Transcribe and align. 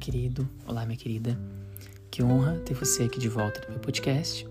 querido, 0.00 0.48
olá, 0.66 0.86
minha 0.86 0.96
querida. 0.96 1.38
Que 2.10 2.22
honra 2.22 2.54
ter 2.64 2.72
você 2.72 3.02
aqui 3.02 3.20
de 3.20 3.28
volta 3.28 3.60
no 3.66 3.72
meu 3.72 3.78
podcast. 3.78 4.48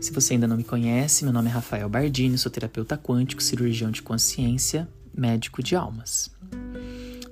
Se 0.00 0.10
você 0.10 0.32
ainda 0.32 0.48
não 0.48 0.56
me 0.56 0.64
conhece, 0.64 1.24
meu 1.24 1.32
nome 1.32 1.48
é 1.50 1.52
Rafael 1.52 1.88
Bardini, 1.90 2.38
sou 2.38 2.50
terapeuta 2.50 2.96
quântico, 2.96 3.42
cirurgião 3.42 3.90
de 3.90 4.00
consciência, 4.00 4.88
médico 5.14 5.62
de 5.62 5.76
almas. 5.76 6.30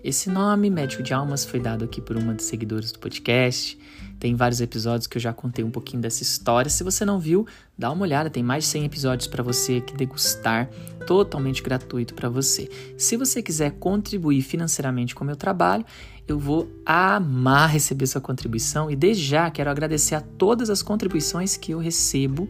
Esse 0.05 0.29
nome, 0.29 0.69
médico 0.69 1.03
de 1.03 1.15
almas, 1.15 1.45
foi 1.45 1.59
dado 1.59 1.85
aqui 1.85 2.01
por 2.01 2.15
uma 2.17 2.35
dos 2.35 2.45
seguidores 2.45 2.93
do 2.93 2.99
podcast. 2.99 3.79
Tem 4.21 4.37
vários 4.37 4.61
episódios 4.61 5.07
que 5.07 5.17
eu 5.17 5.21
já 5.21 5.33
contei 5.33 5.65
um 5.65 5.71
pouquinho 5.71 6.03
dessa 6.03 6.23
história. 6.23 6.71
Se 6.71 6.85
você 6.85 7.07
não 7.07 7.19
viu, 7.19 7.47
dá 7.77 7.91
uma 7.91 8.03
olhada, 8.03 8.29
tem 8.29 8.43
mais 8.43 8.65
de 8.65 8.71
100 8.71 8.85
episódios 8.85 9.27
para 9.27 9.43
você 9.43 9.79
aqui 9.79 9.97
degustar, 9.97 10.69
totalmente 11.07 11.63
gratuito 11.63 12.13
para 12.13 12.29
você. 12.29 12.69
Se 12.99 13.17
você 13.17 13.43
quiser 13.43 13.71
contribuir 13.73 14.43
financeiramente 14.43 15.15
com 15.15 15.25
o 15.25 15.27
meu 15.27 15.37
trabalho, 15.37 15.87
eu 16.29 16.39
vou 16.39 16.71
amar 16.85 17.71
receber 17.71 18.07
sua 18.07 18.21
contribuição 18.21 18.91
e 18.91 18.95
desde 18.95 19.25
já 19.25 19.51
quero 19.51 19.71
agradecer 19.71 20.15
a 20.15 20.21
todas 20.21 20.69
as 20.69 20.83
contribuições 20.83 21.57
que 21.57 21.73
eu 21.73 21.79
recebo 21.79 22.49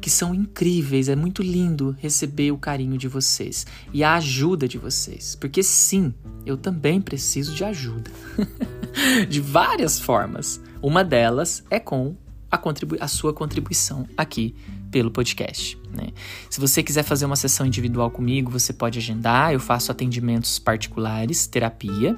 que 0.00 0.08
são 0.08 0.34
incríveis. 0.34 1.10
É 1.10 1.16
muito 1.16 1.42
lindo 1.42 1.94
receber 1.98 2.52
o 2.52 2.58
carinho 2.58 2.96
de 2.96 3.06
vocês 3.06 3.66
e 3.92 4.02
a 4.02 4.14
ajuda 4.14 4.66
de 4.66 4.78
vocês, 4.78 5.36
porque 5.36 5.62
sim, 5.62 6.14
eu 6.46 6.56
também 6.56 7.02
preciso 7.02 7.54
de 7.54 7.64
ajuda. 7.64 8.10
de 9.28 9.40
várias 9.40 9.98
formas. 9.98 10.60
Uma 10.82 11.04
delas 11.04 11.64
é 11.70 11.78
com 11.78 12.16
a, 12.50 12.60
a 13.00 13.08
sua 13.08 13.32
contribuição 13.32 14.06
aqui 14.16 14.54
pelo 14.90 15.10
podcast. 15.10 15.78
Né? 15.92 16.08
Se 16.48 16.60
você 16.60 16.82
quiser 16.82 17.02
fazer 17.02 17.24
uma 17.26 17.36
sessão 17.36 17.66
individual 17.66 18.10
comigo, 18.10 18.50
você 18.50 18.72
pode 18.72 18.98
agendar. 18.98 19.52
Eu 19.52 19.60
faço 19.60 19.90
atendimentos 19.90 20.58
particulares, 20.58 21.46
terapia. 21.46 22.16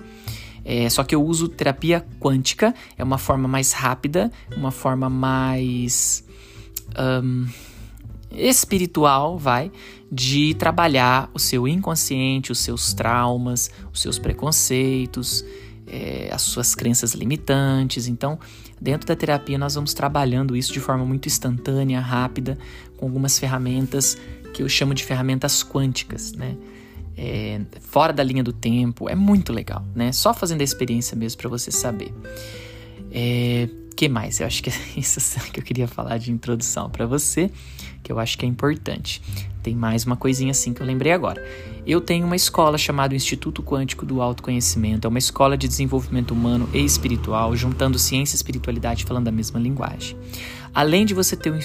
É, 0.64 0.88
só 0.90 1.02
que 1.02 1.14
eu 1.14 1.24
uso 1.24 1.48
terapia 1.48 2.04
quântica, 2.20 2.74
é 2.96 3.02
uma 3.02 3.16
forma 3.16 3.48
mais 3.48 3.72
rápida, 3.72 4.30
uma 4.56 4.70
forma 4.70 5.08
mais. 5.08 6.24
Um, 6.98 7.46
espiritual, 8.30 9.38
vai, 9.38 9.72
de 10.12 10.54
trabalhar 10.54 11.30
o 11.32 11.38
seu 11.38 11.66
inconsciente, 11.66 12.52
os 12.52 12.58
seus 12.58 12.92
traumas, 12.92 13.70
os 13.92 14.00
seus 14.00 14.18
preconceitos, 14.18 15.44
é, 15.88 16.28
as 16.32 16.42
suas 16.42 16.74
crenças 16.74 17.12
limitantes. 17.12 18.06
Então, 18.06 18.38
dentro 18.80 19.06
da 19.06 19.16
terapia, 19.16 19.58
nós 19.58 19.74
vamos 19.74 19.94
trabalhando 19.94 20.56
isso 20.56 20.72
de 20.72 20.80
forma 20.80 21.04
muito 21.04 21.26
instantânea, 21.26 22.00
rápida, 22.00 22.58
com 22.96 23.06
algumas 23.06 23.38
ferramentas 23.38 24.16
que 24.52 24.62
eu 24.62 24.68
chamo 24.68 24.94
de 24.94 25.04
ferramentas 25.04 25.62
quânticas, 25.62 26.32
né? 26.32 26.56
É, 27.16 27.60
fora 27.80 28.12
da 28.12 28.22
linha 28.22 28.44
do 28.44 28.52
tempo, 28.52 29.08
é 29.08 29.14
muito 29.14 29.52
legal, 29.52 29.84
né? 29.94 30.12
Só 30.12 30.32
fazendo 30.32 30.60
a 30.60 30.64
experiência 30.64 31.16
mesmo 31.16 31.40
para 31.40 31.48
você 31.48 31.70
saber. 31.70 32.14
É, 33.10 33.68
que 33.98 34.08
mais? 34.08 34.38
Eu 34.38 34.46
acho 34.46 34.62
que 34.62 34.70
é 34.70 34.72
isso 34.96 35.18
que 35.50 35.58
eu 35.58 35.64
queria 35.64 35.88
falar 35.88 36.18
de 36.18 36.30
introdução 36.30 36.88
para 36.88 37.04
você, 37.04 37.50
que 38.00 38.12
eu 38.12 38.20
acho 38.20 38.38
que 38.38 38.46
é 38.46 38.48
importante. 38.48 39.20
Tem 39.60 39.74
mais 39.74 40.04
uma 40.06 40.16
coisinha 40.16 40.52
assim 40.52 40.72
que 40.72 40.80
eu 40.80 40.86
lembrei 40.86 41.10
agora. 41.10 41.44
Eu 41.84 42.00
tenho 42.00 42.24
uma 42.24 42.36
escola 42.36 42.78
chamada 42.78 43.16
Instituto 43.16 43.60
Quântico 43.60 44.06
do 44.06 44.22
Autoconhecimento. 44.22 45.06
É 45.06 45.08
uma 45.08 45.18
escola 45.18 45.56
de 45.56 45.66
desenvolvimento 45.66 46.30
humano 46.30 46.68
e 46.72 46.78
espiritual, 46.78 47.56
juntando 47.56 47.98
ciência 47.98 48.36
e 48.36 48.36
espiritualidade 48.36 49.04
falando 49.04 49.26
a 49.26 49.32
mesma 49.32 49.58
linguagem. 49.58 50.16
Além 50.78 51.04
de 51.04 51.12
você 51.12 51.34
ter 51.34 51.52
um 51.52 51.58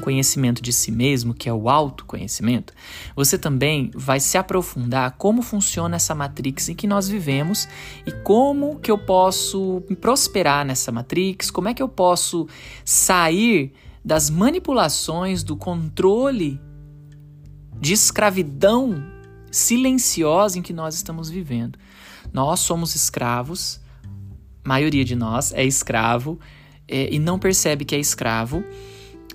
conhecimento 0.00 0.60
de 0.60 0.72
si 0.72 0.90
mesmo, 0.90 1.32
que 1.32 1.48
é 1.48 1.52
o 1.52 1.68
autoconhecimento, 1.68 2.74
você 3.14 3.38
também 3.38 3.92
vai 3.94 4.18
se 4.18 4.36
aprofundar 4.36 5.12
como 5.12 5.40
funciona 5.40 5.94
essa 5.94 6.12
matrix 6.12 6.68
em 6.68 6.74
que 6.74 6.88
nós 6.88 7.06
vivemos 7.06 7.68
e 8.04 8.10
como 8.10 8.80
que 8.80 8.90
eu 8.90 8.98
posso 8.98 9.84
prosperar 10.00 10.66
nessa 10.66 10.90
matrix, 10.90 11.48
como 11.48 11.68
é 11.68 11.74
que 11.74 11.80
eu 11.80 11.88
posso 11.88 12.48
sair 12.84 13.72
das 14.04 14.28
manipulações, 14.28 15.44
do 15.44 15.56
controle 15.56 16.60
de 17.78 17.92
escravidão 17.92 19.00
silenciosa 19.48 20.58
em 20.58 20.62
que 20.62 20.72
nós 20.72 20.96
estamos 20.96 21.30
vivendo. 21.30 21.78
Nós 22.32 22.58
somos 22.58 22.96
escravos, 22.96 23.80
maioria 24.64 25.04
de 25.04 25.14
nós 25.14 25.52
é 25.52 25.64
escravo 25.64 26.40
é, 26.92 27.08
e 27.12 27.18
não 27.18 27.38
percebe 27.38 27.84
que 27.84 27.94
é 27.94 27.98
escravo. 27.98 28.62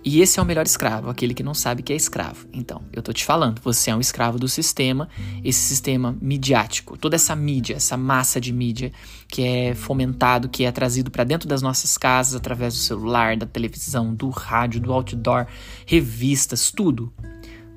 E 0.06 0.22
esse 0.22 0.40
é 0.40 0.41
o 0.41 0.45
melhor 0.45 0.66
escravo, 0.66 1.09
aquele 1.09 1.34
que 1.34 1.44
não 1.44 1.53
sabe 1.53 1.81
que 1.81 1.91
é 1.91 1.95
escravo. 1.95 2.47
Então, 2.53 2.81
eu 2.94 3.01
tô 3.01 3.12
te 3.12 3.25
falando, 3.25 3.59
você 3.62 3.90
é 3.90 3.95
um 3.95 4.00
escravo 4.00 4.40
do 4.40 4.47
sistema, 4.47 5.09
esse 5.44 5.59
sistema 5.59 6.16
midiático, 6.22 6.95
toda 6.97 7.16
essa 7.16 7.35
mídia, 7.35 7.75
essa 7.75 7.97
massa 7.97 8.40
de 8.40 8.53
mídia 8.53 8.94
que 9.28 9.44
é 9.44 9.75
fomentado, 9.75 10.47
que 10.47 10.63
é 10.63 10.72
trazido 10.72 11.12
para 11.12 11.25
dentro 11.25 11.50
das 11.50 11.62
nossas 11.62 11.97
casas 11.97 12.35
através 12.35 12.73
do 12.75 12.79
celular, 12.79 13.35
da 13.35 13.45
televisão, 13.45 14.13
do 14.13 14.29
rádio, 14.29 14.79
do 14.79 14.94
outdoor, 14.94 15.45
revistas, 15.85 16.72
tudo 16.72 17.12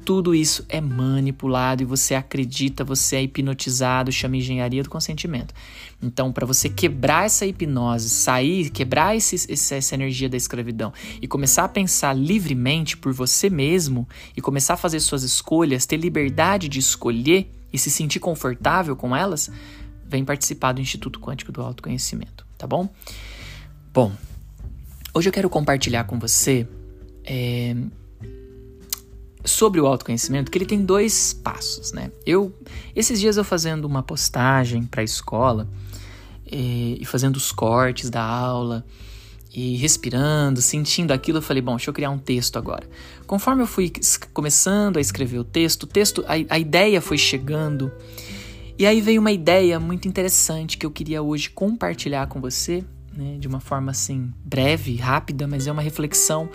tudo 0.05 0.35
isso 0.35 0.65
é 0.69 0.81
manipulado 0.81 1.83
e 1.83 1.87
você 1.87 2.15
acredita, 2.15 2.85
você 2.85 3.17
é 3.17 3.23
hipnotizado, 3.23 4.11
chama 4.11 4.37
engenharia 4.37 4.83
do 4.83 4.91
consentimento. 4.91 5.55
Então, 6.03 6.33
para 6.33 6.47
você 6.47 6.69
quebrar 6.69 7.27
essa 7.27 7.45
hipnose, 7.47 8.09
sair, 8.09 8.71
quebrar 8.71 9.15
esse, 9.15 9.53
essa 9.53 9.95
energia 9.95 10.29
da 10.29 10.37
escravidão 10.37 10.93
e 11.21 11.29
começar 11.29 11.65
a 11.65 11.69
pensar 11.69 12.15
livremente 12.15 12.97
por 12.97 13.13
você 13.13 13.51
mesmo 13.51 14.09
e 14.37 14.41
começar 14.41 14.75
a 14.75 14.77
fazer 14.77 15.01
suas 15.01 15.23
escolhas, 15.23 15.87
ter 15.87 15.97
liberdade 15.97 16.69
de 16.69 16.79
escolher 16.79 17.51
e 17.73 17.79
se 17.79 17.91
sentir 17.91 18.19
confortável 18.19 18.97
com 18.97 19.15
elas, 19.15 19.51
vem 20.07 20.25
participar 20.25 20.73
do 20.73 20.81
Instituto 20.81 21.21
Quântico 21.21 21.53
do 21.53 21.61
Autoconhecimento, 21.61 22.47
tá 22.59 22.67
bom? 22.67 22.89
Bom, 23.93 24.13
hoje 25.15 25.29
eu 25.29 25.33
quero 25.33 25.49
compartilhar 25.49 26.05
com 26.05 26.19
você 26.19 26.67
é, 27.25 27.77
sobre 29.45 29.81
o 29.81 29.87
autoconhecimento 29.87 30.51
que 30.51 30.59
ele 30.59 30.67
tem 30.67 30.85
dois 30.85 31.33
passos, 31.33 31.93
né? 31.93 32.11
Eu 32.27 32.55
esses 32.95 33.21
dias 33.21 33.37
eu 33.37 33.45
fazendo 33.45 33.85
uma 33.85 34.03
postagem 34.03 34.85
para 34.85 35.01
a 35.01 35.05
escola 35.05 35.69
e, 36.51 36.99
e, 37.01 37.05
fazendo 37.05 37.37
os 37.37 37.53
cortes 37.53 38.11
da 38.11 38.23
aula 38.23 38.85
e 39.55 39.77
respirando, 39.77 40.61
sentindo 40.61 41.13
aquilo, 41.13 41.39
eu 41.39 41.43
falei, 41.43 41.63
bom, 41.63 41.77
deixa 41.77 41.91
eu 41.91 41.95
criar 41.95 42.11
um 42.11 42.19
texto 42.19 42.57
agora. 42.57 42.89
Conforme 43.27 43.63
eu 43.63 43.67
fui 43.67 43.93
começando 44.33 44.97
a 44.97 45.01
escrever 45.01 45.39
o 45.39 45.45
texto, 45.45 45.85
o 45.85 45.87
texto, 45.87 46.25
a, 46.27 46.55
a 46.55 46.59
ideia 46.59 47.01
foi 47.01 47.19
chegando 47.19 47.91
e 48.79 48.87
aí 48.87 49.01
veio 49.01 49.21
uma 49.21 49.33
ideia 49.33 49.79
muito 49.79 50.09
interessante 50.09 50.79
que 50.79 50.87
eu 50.87 50.91
queria 50.91 51.23
hoje 51.23 51.51
compartilhar 51.51 52.27
com 52.29 52.41
você 52.41 52.85
né, 53.13 53.37
de 53.39 53.49
uma 53.49 53.61
forma 53.61 53.91
assim 53.91 54.33
breve, 54.45 54.97
rápida, 54.97 55.47
mas 55.47 55.67
é 55.67 55.73
uma 55.73 55.83
reflexão 55.83 56.49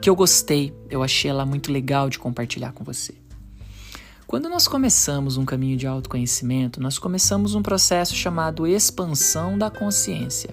que 0.00 0.08
eu 0.08 0.16
gostei, 0.16 0.74
eu 0.90 1.02
achei 1.02 1.30
ela 1.30 1.46
muito 1.46 1.72
legal 1.72 2.10
de 2.10 2.18
compartilhar 2.18 2.72
com 2.72 2.84
você. 2.84 3.14
Quando 4.26 4.48
nós 4.48 4.66
começamos 4.66 5.36
um 5.36 5.44
caminho 5.44 5.76
de 5.76 5.86
autoconhecimento, 5.86 6.80
nós 6.80 6.98
começamos 6.98 7.54
um 7.54 7.60
processo 7.60 8.14
chamado 8.14 8.66
expansão 8.66 9.58
da 9.58 9.70
consciência. 9.70 10.48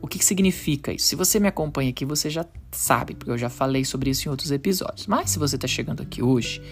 O 0.00 0.08
que, 0.08 0.18
que 0.18 0.24
significa 0.24 0.92
isso? 0.92 1.06
Se 1.06 1.14
você 1.14 1.38
me 1.38 1.46
acompanha 1.46 1.90
aqui, 1.90 2.04
você 2.04 2.30
já 2.30 2.46
sabe, 2.72 3.14
porque 3.14 3.30
eu 3.30 3.36
já 3.36 3.50
falei 3.50 3.84
sobre 3.84 4.10
isso 4.10 4.26
em 4.26 4.30
outros 4.30 4.50
episódios. 4.50 5.06
Mas 5.06 5.30
se 5.30 5.38
você 5.38 5.56
está 5.56 5.68
chegando 5.68 6.02
aqui 6.02 6.22
hoje, 6.22 6.62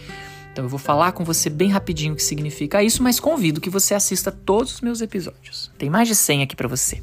então 0.51 0.65
eu 0.65 0.69
vou 0.69 0.79
falar 0.79 1.13
com 1.13 1.23
você 1.23 1.51
bem 1.51 1.69
rapidinho 1.69 2.15
o 2.15 2.17
que 2.17 2.23
significa 2.23 2.83
isso, 2.83 3.03
mas 3.03 3.21
convido 3.21 3.61
que 3.61 3.71
você 3.71 3.95
assista 3.95 4.33
todos 4.33 4.77
os 4.77 4.81
meus 4.81 5.01
episódios. 5.01 5.71
Tem 5.79 5.91
mais 5.91 6.09
de 6.09 6.15
100 6.15 6.43
aqui 6.43 6.57
para 6.57 6.67
você. 6.67 7.03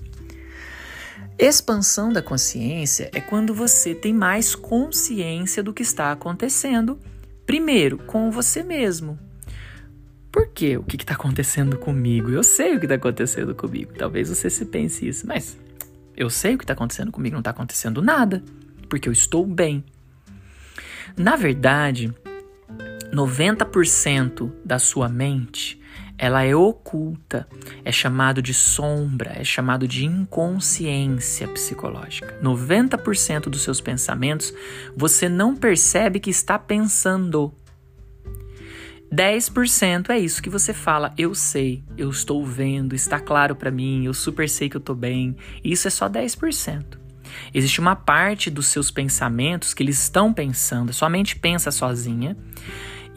Expansão 1.39 2.11
da 2.11 2.19
consciência 2.19 3.11
é 3.13 3.21
quando 3.21 3.53
você 3.53 3.93
tem 3.93 4.11
mais 4.11 4.55
consciência 4.55 5.61
do 5.61 5.71
que 5.71 5.83
está 5.83 6.11
acontecendo, 6.11 6.99
primeiro 7.45 7.99
com 7.99 8.31
você 8.31 8.63
mesmo. 8.63 9.19
Por 10.31 10.47
quê? 10.47 10.77
O 10.77 10.83
que 10.83 10.95
está 10.95 11.13
acontecendo 11.13 11.77
comigo? 11.77 12.31
Eu 12.31 12.43
sei 12.43 12.75
o 12.75 12.79
que 12.79 12.85
está 12.85 12.95
acontecendo 12.95 13.53
comigo. 13.53 13.93
Talvez 13.95 14.29
você 14.29 14.49
se 14.49 14.65
pense 14.65 15.07
isso, 15.07 15.27
mas 15.27 15.55
eu 16.15 16.27
sei 16.27 16.55
o 16.55 16.57
que 16.57 16.63
está 16.63 16.73
acontecendo 16.73 17.11
comigo, 17.11 17.33
não 17.33 17.41
está 17.41 17.51
acontecendo 17.51 18.01
nada, 18.01 18.43
porque 18.89 19.07
eu 19.07 19.13
estou 19.13 19.45
bem. 19.45 19.83
Na 21.15 21.35
verdade, 21.35 22.11
90% 23.13 24.51
da 24.65 24.79
sua 24.79 25.07
mente 25.07 25.79
ela 26.17 26.43
é 26.43 26.55
oculta, 26.55 27.47
é 27.85 27.91
chamado 27.91 28.41
de 28.41 28.53
sombra, 28.53 29.33
é 29.35 29.43
chamado 29.43 29.87
de 29.87 30.05
inconsciência 30.05 31.47
psicológica. 31.47 32.39
90% 32.41 33.49
dos 33.49 33.61
seus 33.61 33.79
pensamentos 33.79 34.53
você 34.95 35.29
não 35.29 35.55
percebe 35.55 36.19
que 36.19 36.29
está 36.29 36.57
pensando. 36.57 37.53
10% 39.13 40.09
é 40.09 40.19
isso 40.19 40.41
que 40.41 40.49
você 40.49 40.73
fala, 40.73 41.13
eu 41.17 41.33
sei, 41.33 41.83
eu 41.97 42.09
estou 42.09 42.45
vendo, 42.45 42.93
está 42.93 43.19
claro 43.19 43.55
para 43.55 43.71
mim, 43.71 44.05
eu 44.05 44.13
super 44.13 44.49
sei 44.49 44.69
que 44.69 44.75
eu 44.75 44.79
estou 44.79 44.95
bem. 44.95 45.35
Isso 45.63 45.87
é 45.87 45.91
só 45.91 46.09
10%. 46.09 46.97
Existe 47.53 47.79
uma 47.79 47.95
parte 47.95 48.49
dos 48.49 48.67
seus 48.67 48.91
pensamentos 48.91 49.73
que 49.73 49.83
eles 49.83 50.01
estão 50.01 50.33
pensando, 50.33 50.93
sua 50.93 51.09
mente 51.09 51.37
pensa 51.37 51.71
sozinha, 51.71 52.35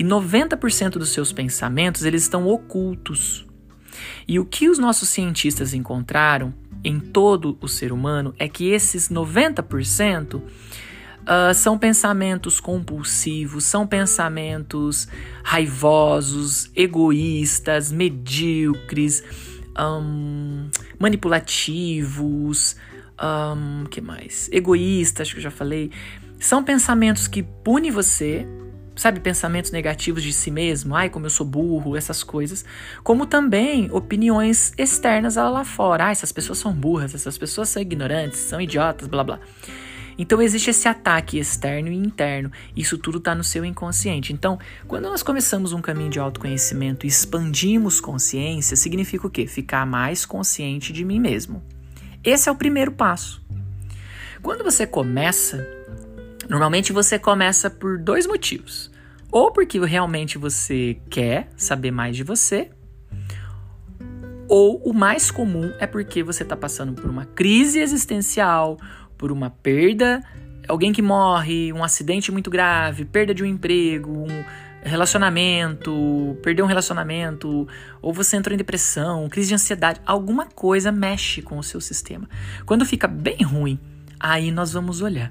e 0.01 0.03
90% 0.03 0.93
dos 0.93 1.11
seus 1.11 1.31
pensamentos 1.31 2.07
eles 2.07 2.23
estão 2.23 2.47
ocultos. 2.49 3.47
E 4.27 4.39
o 4.39 4.47
que 4.47 4.71
os 4.71 4.79
nossos 4.79 5.11
cientistas 5.11 5.75
encontraram 5.75 6.55
em 6.83 6.99
todo 6.99 7.59
o 7.61 7.69
ser 7.69 7.93
humano 7.93 8.35
é 8.39 8.49
que 8.49 8.71
esses 8.71 9.11
90% 9.11 10.37
uh, 10.37 10.43
ah, 11.27 11.53
são 11.53 11.79
pensamentos 11.79 12.61
compulsivos, 12.61 13.65
são 13.65 13.87
pensamentos 13.87 15.07
raivosos, 15.45 16.71
egoístas, 16.75 17.93
medíocres, 17.93 19.23
um, 19.79 20.71
manipulativos, 20.99 22.75
um, 23.21 23.85
que 23.85 24.01
mais? 24.01 24.49
Egoístas, 24.51 25.27
acho 25.27 25.35
que 25.35 25.41
eu 25.41 25.45
já 25.45 25.51
falei. 25.51 25.91
São 26.39 26.65
pensamentos 26.65 27.29
que 27.29 27.43
punem 27.43 27.91
você, 27.91 28.47
sabe, 29.01 29.19
pensamentos 29.19 29.71
negativos 29.71 30.23
de 30.23 30.33
si 30.33 30.51
mesmo, 30.51 30.95
ai, 30.95 31.09
como 31.09 31.25
eu 31.25 31.31
sou 31.31 31.47
burro, 31.47 31.97
essas 31.97 32.23
coisas, 32.23 32.65
como 33.03 33.25
também 33.25 33.91
opiniões 33.91 34.73
externas 34.77 35.37
lá 35.37 35.65
fora, 35.65 36.07
ah, 36.07 36.11
essas 36.11 36.31
pessoas 36.31 36.59
são 36.59 36.73
burras, 36.73 37.15
essas 37.15 37.39
pessoas 37.39 37.71
são 37.71 37.81
ignorantes, 37.81 38.39
são 38.39 38.61
idiotas, 38.61 39.09
blá 39.09 39.25
blá. 39.25 39.41
Então 40.19 40.43
existe 40.43 40.69
esse 40.69 40.87
ataque 40.87 41.39
externo 41.39 41.89
e 41.89 41.97
interno. 41.97 42.53
Isso 42.77 42.99
tudo 42.99 43.17
está 43.17 43.35
no 43.35 43.43
seu 43.43 43.65
inconsciente. 43.65 44.35
Então, 44.35 44.59
quando 44.87 45.05
nós 45.05 45.23
começamos 45.23 45.73
um 45.73 45.81
caminho 45.81 46.11
de 46.11 46.21
autoconhecimento 46.21 47.07
e 47.07 47.09
expandimos 47.09 48.01
consciência, 48.01 48.77
significa 48.77 49.27
o 49.27 49.31
quê? 49.31 49.47
Ficar 49.47 49.87
mais 49.87 50.27
consciente 50.27 50.93
de 50.93 51.07
mim 51.07 51.19
mesmo. 51.19 51.63
Esse 52.23 52.51
é 52.51 52.53
o 52.53 52.57
primeiro 52.57 52.93
passo. 52.93 53.43
Quando 54.43 54.63
você 54.63 54.87
começa, 54.87 55.67
normalmente 56.51 56.93
você 56.93 57.17
começa 57.17 57.71
por 57.71 57.97
dois 57.97 58.27
motivos. 58.27 58.91
Ou 59.31 59.53
porque 59.53 59.79
realmente 59.79 60.37
você 60.37 61.01
quer 61.09 61.49
saber 61.57 61.93
mais 61.93 62.17
de 62.17 62.25
você, 62.25 62.71
ou 64.49 64.83
o 64.85 64.93
mais 64.93 65.31
comum 65.31 65.73
é 65.79 65.87
porque 65.87 66.25
você 66.25 66.43
está 66.43 66.57
passando 66.57 66.93
por 66.93 67.09
uma 67.09 67.25
crise 67.25 67.79
existencial, 67.79 68.77
por 69.17 69.31
uma 69.31 69.49
perda, 69.49 70.21
alguém 70.67 70.93
que 70.93 71.01
morre, 71.01 71.73
um 71.73 71.85
acidente 71.85 72.33
muito 72.33 72.51
grave, 72.51 73.05
perda 73.05 73.33
de 73.33 73.45
um 73.45 73.47
emprego, 73.47 74.11
um 74.11 74.45
relacionamento, 74.83 76.37
perder 76.43 76.65
um 76.65 76.67
relacionamento, 76.67 77.69
ou 78.03 78.13
você 78.13 78.37
entrou 78.37 78.53
em 78.53 78.59
depressão, 78.59 79.29
crise 79.29 79.51
de 79.51 79.55
ansiedade, 79.55 80.01
alguma 80.05 80.47
coisa 80.47 80.91
mexe 80.91 81.43
com 81.43 81.57
o 81.59 81.63
seu 81.63 81.81
sistema. 81.81 82.29
Quando 82.67 82.85
fica 82.85 83.07
bem 83.07 83.41
ruim, 83.45 83.79
aí 84.19 84.51
nós 84.51 84.73
vamos 84.73 85.01
olhar. 85.01 85.31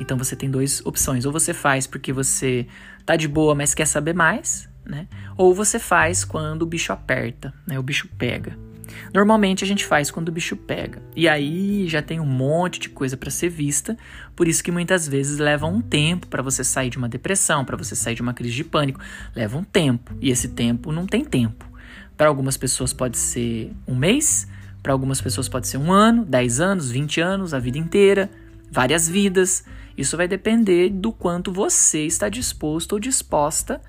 Então 0.00 0.16
você 0.16 0.34
tem 0.34 0.50
duas 0.50 0.84
opções, 0.84 1.24
ou 1.24 1.32
você 1.32 1.52
faz 1.52 1.86
porque 1.86 2.12
você 2.12 2.66
tá 3.04 3.14
de 3.14 3.28
boa, 3.28 3.54
mas 3.54 3.74
quer 3.74 3.86
saber 3.86 4.14
mais, 4.14 4.68
né? 4.84 5.06
Ou 5.36 5.54
você 5.54 5.78
faz 5.78 6.24
quando 6.24 6.62
o 6.62 6.66
bicho 6.66 6.92
aperta, 6.92 7.52
né? 7.66 7.78
O 7.78 7.82
bicho 7.82 8.08
pega. 8.18 8.56
Normalmente 9.14 9.62
a 9.62 9.66
gente 9.66 9.84
faz 9.84 10.10
quando 10.10 10.28
o 10.28 10.32
bicho 10.32 10.56
pega. 10.56 11.02
E 11.14 11.28
aí 11.28 11.86
já 11.88 12.02
tem 12.02 12.18
um 12.18 12.26
monte 12.26 12.80
de 12.80 12.88
coisa 12.88 13.16
para 13.16 13.30
ser 13.30 13.48
vista, 13.48 13.96
por 14.34 14.48
isso 14.48 14.64
que 14.64 14.72
muitas 14.72 15.06
vezes 15.06 15.38
leva 15.38 15.66
um 15.66 15.80
tempo 15.80 16.26
para 16.26 16.42
você 16.42 16.64
sair 16.64 16.90
de 16.90 16.98
uma 16.98 17.08
depressão, 17.08 17.64
para 17.64 17.76
você 17.76 17.94
sair 17.94 18.14
de 18.14 18.22
uma 18.22 18.34
crise 18.34 18.54
de 18.54 18.64
pânico. 18.64 19.00
Leva 19.34 19.56
um 19.58 19.64
tempo, 19.64 20.14
e 20.20 20.30
esse 20.30 20.48
tempo 20.48 20.92
não 20.92 21.06
tem 21.06 21.24
tempo. 21.24 21.64
Para 22.16 22.28
algumas 22.28 22.56
pessoas 22.56 22.92
pode 22.92 23.16
ser 23.16 23.72
um 23.86 23.94
mês, 23.94 24.46
para 24.82 24.92
algumas 24.92 25.20
pessoas 25.20 25.48
pode 25.48 25.68
ser 25.68 25.78
um 25.78 25.92
ano, 25.92 26.24
10 26.24 26.60
anos, 26.60 26.90
20 26.90 27.20
anos, 27.20 27.54
a 27.54 27.58
vida 27.58 27.78
inteira, 27.78 28.30
várias 28.70 29.08
vidas. 29.08 29.64
Isso 30.00 30.16
vai 30.16 30.26
depender 30.26 30.88
do 30.88 31.12
quanto 31.12 31.52
você 31.52 32.06
está 32.06 32.30
disposto 32.30 32.94
ou 32.94 32.98
disposta 32.98 33.82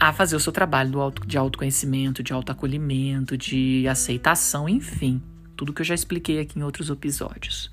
a 0.00 0.14
fazer 0.14 0.34
o 0.34 0.40
seu 0.40 0.50
trabalho 0.50 0.98
auto, 0.98 1.26
de 1.26 1.36
autoconhecimento, 1.36 2.22
de 2.22 2.32
autoacolhimento, 2.32 3.36
de 3.36 3.86
aceitação, 3.86 4.66
enfim. 4.66 5.22
Tudo 5.54 5.74
que 5.74 5.82
eu 5.82 5.84
já 5.84 5.94
expliquei 5.94 6.40
aqui 6.40 6.58
em 6.58 6.62
outros 6.62 6.88
episódios. 6.88 7.70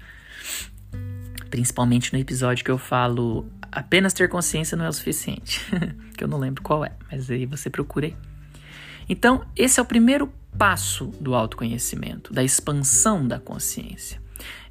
Principalmente 1.50 2.12
no 2.12 2.19
episódio 2.19 2.65
que 2.65 2.71
eu 2.71 2.77
falo 2.77 3.45
apenas 3.71 4.12
ter 4.12 4.27
consciência 4.27 4.75
não 4.75 4.83
é 4.83 4.89
o 4.89 4.94
suficiente. 4.94 5.62
que 6.18 6.21
eu 6.21 6.27
não 6.27 6.38
lembro 6.38 6.62
qual 6.62 6.83
é, 6.83 6.92
mas 7.09 7.31
aí 7.31 7.45
você 7.45 7.69
procura 7.69 8.07
aí. 8.07 8.15
Então, 9.07 9.45
esse 9.56 9.80
é 9.80 9.83
o 9.83 9.86
primeiro 9.86 10.30
passo 10.57 11.06
do 11.21 11.33
autoconhecimento, 11.33 12.33
da 12.33 12.44
expansão 12.44 13.25
da 13.25 13.39
consciência 13.39 14.20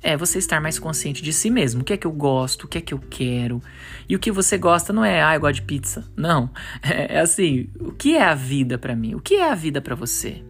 é 0.03 0.17
você 0.17 0.39
estar 0.39 0.61
mais 0.61 0.79
consciente 0.79 1.23
de 1.23 1.33
si 1.33 1.51
mesmo. 1.51 1.83
O 1.83 1.85
que 1.85 1.93
é 1.93 1.97
que 1.97 2.07
eu 2.07 2.13
gosto, 2.13 2.65
o 2.65 2.69
que 2.69 2.79
é 2.79 2.81
que 2.81 2.95
eu 2.95 2.99
quero. 2.99 3.63
E 4.09 4.17
o 4.17 4.19
que 4.19 4.31
você 4.31 4.57
gosta 4.59 4.93
não 4.93 5.05
é, 5.05 5.23
ah, 5.23 5.35
eu 5.35 5.41
gosto 5.41 5.57
de 5.57 5.63
pizza. 5.63 6.05
Não. 6.17 6.51
É, 6.83 7.17
é 7.17 7.21
assim, 7.21 7.69
o 7.79 7.93
que 7.93 8.17
é 8.17 8.23
a 8.23 8.35
vida 8.35 8.79
para 8.79 8.95
mim? 8.95 9.15
O 9.15 9.21
que 9.21 9.35
é 9.35 9.51
a 9.51 9.55
vida 9.55 9.81
para 9.81 9.95
você? 9.95 10.43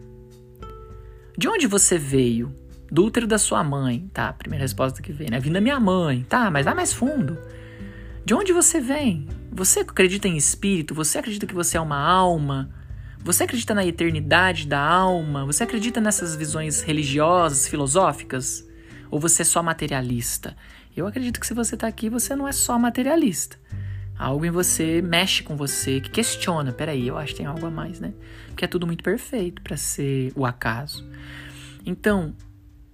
De 1.37 1.49
onde 1.49 1.67
você 1.67 1.99
veio? 1.99 2.55
Do 2.91 3.05
útero 3.05 3.27
da 3.27 3.39
sua 3.39 3.63
mãe. 3.63 4.11
Tá, 4.13 4.33
primeira 4.33 4.65
resposta 4.65 5.01
que 5.01 5.13
vem, 5.13 5.31
né? 5.31 5.39
Vindo 5.39 5.55
da 5.55 5.61
minha 5.61 5.79
mãe. 5.79 6.25
Tá, 6.29 6.51
mas 6.51 6.65
vai 6.65 6.75
mais 6.75 6.93
fundo. 6.93 7.39
De 8.25 8.35
onde 8.35 8.53
você 8.53 8.81
vem? 8.81 9.29
Você 9.51 9.81
acredita 9.81 10.29
em 10.29 10.37
espírito? 10.37 10.95
Você 10.95 11.19
acredita 11.19 11.47
que 11.47 11.55
você 11.55 11.77
é 11.77 11.81
uma 11.81 11.99
alma? 11.99 12.71
Você 13.23 13.45
acredita 13.45 13.75
na 13.75 13.85
eternidade 13.85 14.67
da 14.67 14.81
alma? 14.81 15.45
Você 15.45 15.63
acredita 15.63 16.01
nessas 16.01 16.35
visões 16.35 16.81
religiosas, 16.81 17.69
filosóficas? 17.69 18.67
Ou 19.11 19.19
você 19.19 19.43
é 19.43 19.45
só 19.45 19.63
materialista? 19.63 20.57
Eu 20.97 21.07
acredito 21.07 21.41
que 21.41 21.47
se 21.47 21.55
você 21.55 21.75
está 21.75 21.87
aqui, 21.87 22.09
você 22.09 22.37
não 22.37 22.47
é 22.47 22.53
só 22.53 22.79
materialista. 22.79 23.59
Algo 24.19 24.45
em 24.45 24.51
você 24.51 25.01
mexe 25.01 25.43
com 25.43 25.57
você, 25.57 26.01
que 26.01 26.11
questiona. 26.11 26.73
Peraí, 26.73 27.09
eu 27.09 27.17
acho 27.17 27.33
que 27.33 27.39
tem 27.39 27.47
algo 27.47 27.67
a 27.67 27.71
mais, 27.71 27.99
né? 28.01 28.13
Porque 28.49 28.65
é 28.65 28.69
tudo 28.69 28.87
muito 28.87 29.03
perfeito 29.03 29.63
para 29.63 29.77
ser 29.77 30.33
o 30.37 30.45
acaso. 30.45 31.09
Então, 31.87 32.35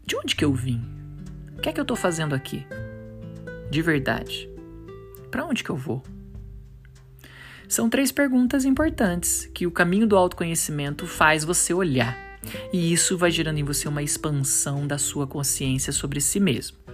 de 0.06 0.16
onde 0.16 0.36
que 0.36 0.44
eu 0.44 0.54
vim? 0.54 0.80
O 1.58 1.60
que 1.60 1.68
é 1.68 1.72
que 1.72 1.80
eu 1.80 1.82
estou 1.82 1.96
fazendo 1.96 2.34
aqui? 2.34 2.64
De 3.70 3.82
verdade. 3.82 4.48
Para 5.30 5.44
onde 5.44 5.64
que 5.64 5.70
eu 5.70 5.76
vou? 5.76 6.02
São 7.68 7.90
três 7.90 8.12
perguntas 8.12 8.64
importantes 8.64 9.50
que 9.52 9.66
o 9.66 9.72
caminho 9.72 10.06
do 10.06 10.16
autoconhecimento 10.16 11.06
faz 11.06 11.44
você 11.44 11.74
olhar. 11.74 12.25
E 12.72 12.92
isso 12.92 13.16
vai 13.16 13.30
gerando 13.30 13.58
em 13.58 13.64
você 13.64 13.88
uma 13.88 14.02
expansão 14.02 14.86
da 14.86 14.98
sua 14.98 15.26
consciência 15.26 15.92
sobre 15.92 16.20
si 16.20 16.40
mesmo. 16.40 16.85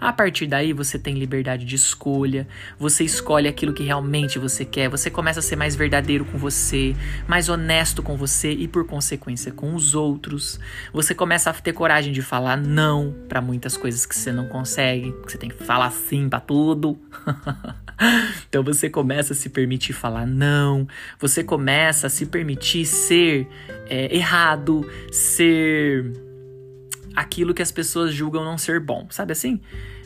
A 0.00 0.12
partir 0.12 0.46
daí 0.46 0.72
você 0.72 0.98
tem 0.98 1.14
liberdade 1.14 1.64
de 1.64 1.76
escolha, 1.76 2.46
você 2.78 3.04
escolhe 3.04 3.48
aquilo 3.48 3.72
que 3.72 3.82
realmente 3.82 4.38
você 4.38 4.64
quer, 4.64 4.88
você 4.88 5.10
começa 5.10 5.40
a 5.40 5.42
ser 5.42 5.56
mais 5.56 5.74
verdadeiro 5.74 6.24
com 6.24 6.38
você, 6.38 6.94
mais 7.26 7.48
honesto 7.48 8.02
com 8.02 8.16
você 8.16 8.50
e 8.50 8.68
por 8.68 8.86
consequência 8.86 9.52
com 9.52 9.74
os 9.74 9.94
outros. 9.94 10.58
Você 10.92 11.14
começa 11.14 11.50
a 11.50 11.52
ter 11.52 11.72
coragem 11.72 12.12
de 12.12 12.22
falar 12.22 12.56
não 12.56 13.14
para 13.28 13.40
muitas 13.40 13.76
coisas 13.76 14.04
que 14.06 14.14
você 14.14 14.32
não 14.32 14.46
consegue, 14.48 15.12
que 15.24 15.32
você 15.32 15.38
tem 15.38 15.48
que 15.48 15.64
falar 15.64 15.90
sim 15.90 16.28
para 16.28 16.40
tudo. 16.40 16.98
então 18.48 18.62
você 18.62 18.90
começa 18.90 19.32
a 19.32 19.36
se 19.36 19.48
permitir 19.48 19.92
falar 19.92 20.26
não, 20.26 20.86
você 21.18 21.42
começa 21.42 22.06
a 22.06 22.10
se 22.10 22.26
permitir 22.26 22.84
ser 22.84 23.48
é, 23.88 24.14
errado, 24.14 24.88
ser 25.10 26.33
aquilo 27.14 27.54
que 27.54 27.62
as 27.62 27.70
pessoas 27.70 28.12
julgam 28.12 28.44
não 28.44 28.58
ser 28.58 28.80
bom, 28.80 29.06
sabe 29.10 29.32
assim? 29.32 29.60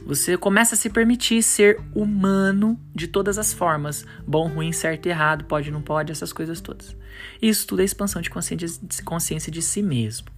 Você 0.05 0.37
começa 0.37 0.75
a 0.75 0.79
se 0.79 0.89
permitir 0.89 1.43
ser 1.43 1.81
humano 1.95 2.79
de 2.95 3.07
todas 3.09 3.39
as 3.39 3.53
formas, 3.53 4.07
bom, 4.27 4.49
ruim, 4.49 4.73
certo 4.73 5.07
errado, 5.07 5.45
pode, 5.45 5.71
não 5.71 5.83
pode, 5.83 6.13
essas 6.13 6.33
coisas 6.33 6.61
todas. 6.61 6.97
Isso 7.41 7.67
tudo 7.67 7.83
é 7.83 7.85
expansão 7.85 8.23
de, 8.23 8.31
consciência 8.31 9.53
de 9.53 9.63
si 9.63 9.83
mesmo. 9.83 10.29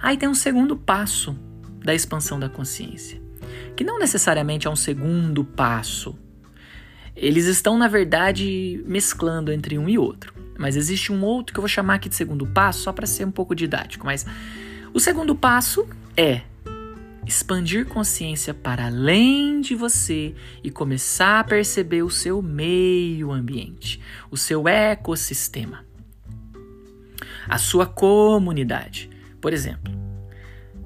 Aí 0.00 0.16
tem 0.16 0.28
um 0.28 0.34
segundo 0.34 0.76
passo 0.76 1.36
da 1.82 1.94
expansão 1.94 2.38
da 2.38 2.48
consciência, 2.48 3.20
que 3.76 3.84
não 3.84 3.98
necessariamente 3.98 4.66
é 4.66 4.70
um 4.70 4.76
segundo 4.76 5.44
passo. 5.44 6.16
Eles 7.16 7.46
estão, 7.46 7.78
na 7.78 7.88
verdade, 7.88 8.82
mesclando 8.86 9.52
entre 9.52 9.78
um 9.78 9.88
e 9.88 9.98
outro. 9.98 10.34
Mas 10.58 10.76
existe 10.76 11.12
um 11.12 11.22
outro 11.22 11.52
que 11.52 11.58
eu 11.58 11.62
vou 11.62 11.68
chamar 11.68 11.94
aqui 11.94 12.08
de 12.08 12.14
segundo 12.14 12.46
passo, 12.46 12.82
só 12.82 12.92
para 12.92 13.06
ser 13.06 13.26
um 13.26 13.30
pouco 13.30 13.54
didático. 13.54 14.06
Mas 14.06 14.24
o 14.94 15.00
segundo 15.00 15.34
passo 15.34 15.88
é 16.16 16.42
expandir 17.26 17.84
consciência 17.84 18.54
para 18.54 18.86
além 18.86 19.60
de 19.60 19.74
você 19.74 20.36
e 20.62 20.70
começar 20.70 21.40
a 21.40 21.44
perceber 21.44 22.04
o 22.04 22.10
seu 22.10 22.40
meio 22.40 23.32
ambiente, 23.32 24.00
o 24.30 24.36
seu 24.36 24.68
ecossistema, 24.68 25.84
a 27.48 27.58
sua 27.58 27.86
comunidade. 27.86 29.10
Por 29.40 29.52
exemplo, 29.52 29.92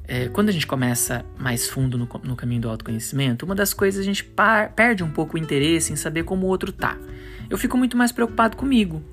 é, 0.04 0.28
quando 0.30 0.48
a 0.48 0.52
gente 0.52 0.66
começa 0.66 1.22
mais 1.38 1.68
fundo 1.68 1.98
no, 1.98 2.08
no, 2.24 2.34
caminho 2.34 2.62
do 2.62 2.70
autoconhecimento, 2.70 3.44
uma 3.44 3.54
das 3.54 3.74
coisas 3.74 4.00
a 4.00 4.04
gente 4.04 4.24
par, 4.24 4.72
perde 4.72 5.04
um 5.04 5.10
pouco 5.10 5.36
o 5.36 5.38
interesse 5.38 5.92
em 5.92 5.96
saber 5.96 6.24
como 6.24 6.46
o 6.46 6.48
outro 6.48 6.72
tá. 6.72 6.96
Eu 7.50 7.58
fico 7.58 7.76
muito 7.76 7.94
mais 7.94 8.10
preocupado 8.10 8.56
comigo, 8.56 9.04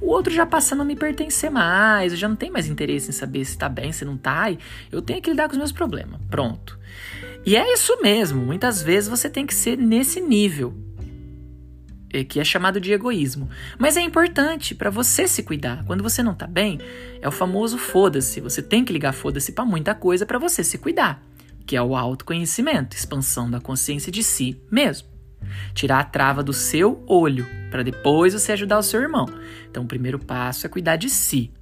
o 0.00 0.06
outro 0.06 0.32
já 0.32 0.46
passa 0.46 0.74
a 0.74 0.78
não 0.78 0.84
me 0.84 0.96
pertencer 0.96 1.50
mais, 1.50 2.12
eu 2.12 2.18
já 2.18 2.28
não 2.28 2.36
tenho 2.36 2.52
mais 2.52 2.66
interesse 2.66 3.10
em 3.10 3.12
saber 3.12 3.44
se 3.44 3.56
tá 3.56 3.68
bem, 3.68 3.92
se 3.92 4.04
não 4.04 4.16
tá, 4.16 4.46
eu 4.90 5.02
tenho 5.02 5.20
que 5.20 5.30
lidar 5.30 5.46
com 5.46 5.52
os 5.52 5.58
meus 5.58 5.72
problemas. 5.72 6.20
Pronto. 6.30 6.78
E 7.44 7.56
é 7.56 7.72
isso 7.72 8.00
mesmo, 8.02 8.42
muitas 8.44 8.82
vezes 8.82 9.08
você 9.08 9.28
tem 9.28 9.46
que 9.46 9.54
ser 9.54 9.76
nesse 9.78 10.20
nível. 10.20 10.74
é, 12.12 12.24
que 12.24 12.40
é 12.40 12.44
chamado 12.44 12.80
de 12.80 12.92
egoísmo. 12.92 13.48
Mas 13.78 13.96
é 13.96 14.00
importante 14.00 14.74
para 14.74 14.90
você 14.90 15.28
se 15.28 15.42
cuidar. 15.42 15.84
Quando 15.84 16.02
você 16.02 16.22
não 16.22 16.34
tá 16.34 16.46
bem, 16.46 16.80
é 17.20 17.28
o 17.28 17.32
famoso 17.32 17.78
foda-se. 17.78 18.40
Você 18.40 18.60
tem 18.62 18.84
que 18.84 18.92
ligar 18.92 19.12
foda-se 19.12 19.52
para 19.52 19.64
muita 19.64 19.94
coisa 19.94 20.26
para 20.26 20.38
você 20.38 20.64
se 20.64 20.76
cuidar, 20.76 21.22
que 21.64 21.76
é 21.76 21.82
o 21.82 21.96
autoconhecimento, 21.96 22.96
expansão 22.96 23.50
da 23.50 23.60
consciência 23.60 24.10
de 24.10 24.22
si 24.24 24.60
mesmo. 24.70 25.09
Tirar 25.74 26.00
a 26.00 26.04
trava 26.04 26.42
do 26.42 26.52
seu 26.52 27.02
olho 27.06 27.46
para 27.70 27.82
depois 27.82 28.32
você 28.32 28.52
ajudar 28.52 28.78
o 28.78 28.82
seu 28.82 29.00
irmão. 29.00 29.26
Então, 29.70 29.84
o 29.84 29.88
primeiro 29.88 30.18
passo 30.18 30.66
é 30.66 30.68
cuidar 30.68 30.96
de 30.96 31.08
si. 31.08 31.52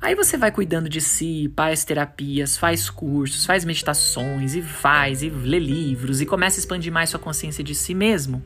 Aí 0.00 0.14
você 0.14 0.38
vai 0.38 0.50
cuidando 0.50 0.88
de 0.88 1.00
si, 1.00 1.52
faz 1.54 1.84
terapias, 1.84 2.56
faz 2.56 2.88
cursos, 2.88 3.44
faz 3.44 3.66
meditações 3.66 4.54
e 4.54 4.62
faz 4.62 5.22
e 5.22 5.28
lê 5.28 5.58
livros 5.58 6.22
e 6.22 6.26
começa 6.26 6.58
a 6.58 6.60
expandir 6.60 6.90
mais 6.90 7.10
sua 7.10 7.20
consciência 7.20 7.62
de 7.62 7.74
si 7.74 7.94
mesmo. 7.94 8.42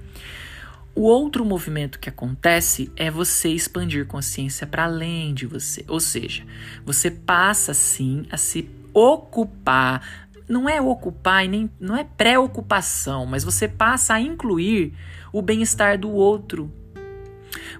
O 0.96 1.02
outro 1.02 1.44
movimento 1.44 1.99
que 1.99 2.08
acontece 2.08 2.90
é 2.96 3.08
você 3.11 3.49
expandir 3.49 4.06
consciência 4.06 4.66
para 4.66 4.84
além 4.84 5.32
de 5.32 5.46
você. 5.46 5.84
Ou 5.88 6.00
seja, 6.00 6.44
você 6.84 7.11
passa 7.11 7.73
sim 7.73 8.26
a 8.30 8.37
se 8.37 8.68
ocupar, 8.92 10.24
não 10.48 10.68
é 10.68 10.80
ocupar 10.80 11.44
e 11.44 11.48
nem 11.48 11.70
não 11.80 11.96
é 11.96 12.04
preocupação, 12.04 13.26
mas 13.26 13.44
você 13.44 13.66
passa 13.66 14.14
a 14.14 14.20
incluir 14.20 14.94
o 15.32 15.40
bem-estar 15.40 15.98
do 15.98 16.10
outro 16.10 16.70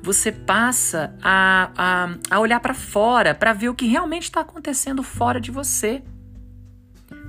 você 0.03 0.31
passa 0.31 1.15
a, 1.23 1.71
a, 1.77 2.37
a 2.37 2.41
olhar 2.41 2.61
para 2.61 2.75
fora 2.75 3.35
para 3.35 3.53
ver 3.53 3.69
o 3.69 3.75
que 3.75 3.87
realmente 3.87 4.25
está 4.25 4.41
acontecendo 4.41 5.03
fora 5.03 5.41
de 5.41 5.51
você. 5.51 6.03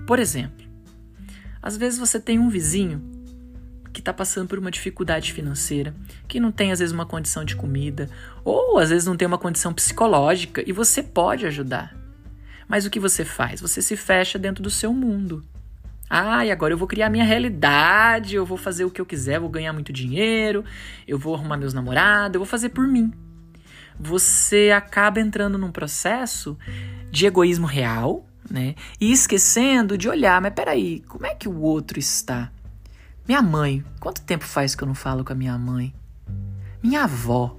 Por 0.06 0.20
exemplo, 0.20 0.66
às 1.62 1.78
vezes 1.78 1.98
você 1.98 2.20
tem 2.20 2.38
um 2.38 2.50
vizinho 2.50 3.02
que 3.92 4.02
está 4.02 4.14
passando 4.14 4.48
por 4.48 4.60
uma 4.60 4.70
dificuldade 4.70 5.32
financeira, 5.32 5.96
que 6.28 6.40
não 6.40 6.52
tem 6.52 6.72
às 6.72 6.80
vezes 6.80 6.94
uma 6.94 7.06
condição 7.06 7.46
de 7.46 7.56
comida, 7.56 8.10
ou 8.44 8.78
às 8.78 8.90
vezes 8.90 9.08
não 9.08 9.16
tem 9.16 9.26
uma 9.26 9.38
condição 9.38 9.74
psicológica 9.74 10.62
e 10.68 10.74
você 10.74 11.02
pode 11.02 11.46
ajudar. 11.46 11.96
Mas 12.68 12.86
o 12.86 12.90
que 12.90 13.00
você 13.00 13.24
faz? 13.24 13.62
Você 13.62 13.82
se 13.82 13.96
fecha 13.96 14.40
dentro 14.40 14.64
do 14.64 14.70
seu 14.70 14.94
mundo. 14.94 15.44
Ah, 16.10 16.46
e 16.46 16.52
agora 16.52 16.74
eu 16.74 16.78
vou 16.78 16.88
criar 16.88 17.10
minha 17.10 17.26
realidade, 17.26 18.36
eu 18.36 18.46
vou 18.46 18.58
fazer 18.58 18.86
o 18.86 18.92
que 18.92 19.02
eu 19.02 19.06
quiser, 19.06 19.40
vou 19.40 19.50
ganhar 19.50 19.74
muito 19.74 19.92
dinheiro, 19.92 20.64
eu 21.08 21.18
vou 21.18 21.34
arrumar 21.34 21.58
meus 21.58 21.74
namorados, 21.74 22.36
eu 22.36 22.40
vou 22.40 22.48
fazer 22.48 22.70
por 22.70 22.88
mim. 22.88 23.12
Você 24.00 24.72
acaba 24.76 25.20
entrando 25.20 25.58
num 25.58 25.72
processo 25.72 26.58
de 27.10 27.26
egoísmo 27.26 27.66
real, 27.66 28.26
né? 28.50 28.76
E 29.00 29.12
esquecendo 29.12 29.98
de 29.98 30.08
olhar, 30.08 30.40
mas 30.42 30.54
peraí, 30.54 31.00
como 31.08 31.26
é 31.26 31.34
que 31.34 31.50
o 31.50 31.60
outro 31.62 31.98
está? 31.98 32.52
Minha 33.28 33.42
mãe, 33.42 33.84
quanto 34.00 34.22
tempo 34.22 34.44
faz 34.44 34.76
que 34.76 34.84
eu 34.84 34.88
não 34.88 34.94
falo 34.94 35.24
com 35.24 35.34
a 35.34 35.36
minha 35.36 35.58
mãe? 35.58 35.94
Minha 36.84 37.06
avó. 37.06 37.58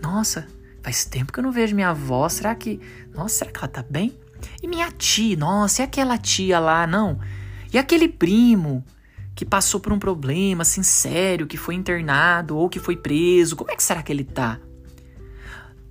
Nossa, 0.00 0.46
faz 0.86 1.04
tempo 1.04 1.32
que 1.32 1.40
eu 1.40 1.42
não 1.42 1.50
vejo 1.50 1.74
minha 1.74 1.88
avó. 1.88 2.28
Será 2.28 2.54
que. 2.54 2.80
Nossa, 3.12 3.38
será 3.38 3.50
que 3.50 3.58
ela 3.58 3.66
tá 3.66 3.84
bem? 3.90 4.16
E 4.62 4.68
minha 4.68 4.88
tia, 4.92 5.36
nossa, 5.36 5.82
e 5.82 5.84
aquela 5.84 6.16
tia 6.16 6.60
lá, 6.60 6.86
não? 6.86 7.18
E 7.72 7.78
aquele 7.78 8.06
primo 8.06 8.84
que 9.34 9.44
passou 9.44 9.80
por 9.80 9.92
um 9.92 9.98
problema 9.98 10.62
assim 10.62 10.84
sério, 10.84 11.46
que 11.46 11.56
foi 11.56 11.74
internado 11.74 12.56
ou 12.56 12.68
que 12.68 12.78
foi 12.78 12.96
preso, 12.96 13.56
como 13.56 13.70
é 13.70 13.74
que 13.74 13.82
será 13.82 14.00
que 14.00 14.12
ele 14.12 14.22
tá? 14.22 14.60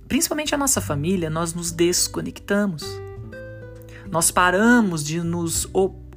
Principalmente 0.08 0.54
a 0.54 0.58
nossa 0.58 0.80
família, 0.80 1.28
nós 1.28 1.52
nos 1.52 1.70
desconectamos. 1.70 2.82
Nós 4.10 4.30
paramos 4.30 5.04
de 5.04 5.20
nos 5.20 5.68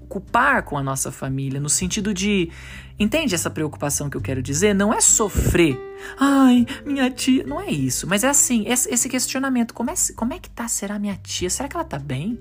ocupar 0.10 0.64
com 0.64 0.76
a 0.76 0.82
nossa 0.82 1.12
família, 1.12 1.60
no 1.60 1.70
sentido 1.70 2.14
de. 2.14 2.50
Entende 2.98 3.36
essa 3.36 3.50
preocupação 3.50 4.10
que 4.10 4.18
eu 4.18 4.22
quero 4.22 4.42
dizer? 4.42 4.74
Não 4.74 4.92
é 4.92 5.00
sofrer. 5.00 5.80
Ai, 6.20 6.66
minha 6.84 7.10
tia. 7.10 7.46
Não 7.46 7.62
é 7.62 7.70
isso. 7.70 8.08
Mas 8.08 8.24
é 8.24 8.30
assim, 8.30 8.66
esse 8.68 9.08
questionamento. 9.08 9.74
Como 9.74 9.90
é, 9.92 9.94
como 10.16 10.34
é 10.34 10.40
que 10.40 10.50
tá? 10.50 10.68
Será 10.68 10.98
minha 10.98 11.16
tia? 11.16 11.50
Será 11.50 11.70
que 11.70 11.78
ela 11.78 11.86
tá 11.86 12.00
bem? 12.00 12.40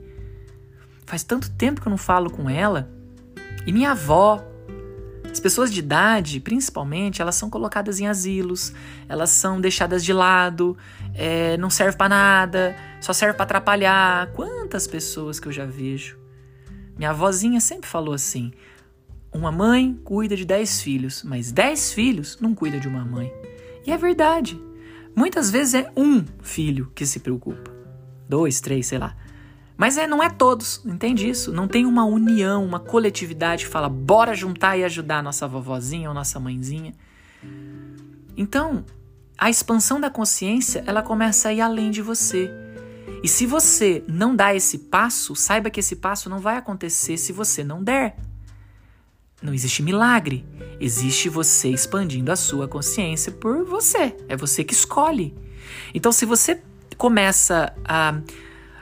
Faz 1.07 1.23
tanto 1.23 1.51
tempo 1.51 1.81
que 1.81 1.87
eu 1.87 1.91
não 1.91 1.99
falo 1.99 2.31
com 2.31 2.49
ela. 2.49 2.91
E 3.67 3.73
minha 3.73 3.93
avó. 3.93 4.45
As 5.31 5.39
pessoas 5.39 5.71
de 5.71 5.81
idade, 5.81 6.41
principalmente, 6.41 7.21
elas 7.21 7.35
são 7.35 7.51
colocadas 7.51 8.01
em 8.01 8.07
asilos, 8.07 8.73
elas 9.07 9.29
são 9.29 9.61
deixadas 9.61 10.03
de 10.03 10.11
lado, 10.11 10.75
é, 11.15 11.55
não 11.59 11.69
serve 11.69 11.99
para 11.99 12.09
nada, 12.09 12.77
só 12.99 13.13
serve 13.13 13.35
para 13.35 13.45
atrapalhar. 13.45 14.33
Quantas 14.33 14.87
pessoas 14.87 15.39
que 15.39 15.47
eu 15.47 15.53
já 15.53 15.67
vejo 15.67 16.18
minha 16.99 17.11
avózinha 17.11 17.61
sempre 17.61 17.89
falou 17.89 18.13
assim: 18.13 18.53
uma 19.33 19.53
mãe 19.53 19.99
cuida 20.05 20.37
de 20.37 20.45
dez 20.45 20.83
filhos, 20.83 21.23
mas 21.23 21.53
dez 21.53 21.93
filhos 21.93 22.39
não 22.41 22.55
cuida 22.55 22.81
de 22.81 22.89
uma 22.89 23.05
mãe. 23.05 23.33
E 23.87 23.93
é 23.93 23.97
verdade. 23.97 24.61
Muitas 25.15 25.51
vezes 25.51 25.75
é 25.75 25.93
um 25.97 26.25
filho 26.43 26.93
que 26.95 27.07
se 27.07 27.21
preocupa. 27.21 27.71
Dois, 28.29 28.61
três, 28.61 28.87
sei 28.87 28.99
lá. 28.99 29.17
Mas 29.77 29.97
é, 29.97 30.09
não 30.09 30.23
é 30.23 30.29
todos, 30.29 30.83
entende 30.85 31.29
isso? 31.29 31.53
Não 31.53 31.69
tem 31.69 31.87
uma 31.87 32.05
união, 32.05 32.65
uma 32.65 32.81
coletividade 32.81 33.65
que 33.65 33.71
fala, 33.71 33.89
bora 33.89 34.35
juntar 34.35 34.77
e 34.77 34.85
ajudar 34.85 35.19
a 35.19 35.23
nossa 35.23 35.47
vovozinha 35.47 36.09
ou 36.09 36.15
nossa 36.15 36.41
mãezinha. 36.41 36.95
Então, 38.37 38.85
a 39.37 39.49
expansão 39.49 40.01
da 40.01 40.11
consciência, 40.11 40.83
ela 40.85 41.01
começa 41.01 41.49
a 41.49 41.53
ir 41.53 41.61
além 41.61 41.93
de 41.93 42.03
você. 42.03 42.51
E 43.23 43.29
se 43.29 43.47
você 43.47 44.05
não 44.07 44.35
dá 44.35 44.55
esse 44.55 44.79
passo, 44.79 45.35
saiba 45.35 45.71
que 45.71 45.81
esse 45.81 45.97
passo 45.97 46.31
não 46.31 46.39
vai 46.39 46.57
acontecer 46.57 47.17
se 47.17 47.33
você 47.33 47.65
não 47.65 47.83
der. 47.83 48.17
Não 49.43 49.55
existe 49.55 49.83
milagre. 49.83 50.45
Existe 50.81 51.29
você 51.29 51.69
expandindo 51.69 52.33
a 52.33 52.37
sua 52.37 52.67
consciência 52.67 53.33
por 53.33 53.65
você. 53.65 54.17
É 54.29 54.37
você 54.37 54.65
que 54.65 54.75
escolhe. 54.75 55.35
Então, 55.95 56.11
se 56.11 56.27
você 56.27 56.61
começa 56.97 57.73
a. 57.85 58.21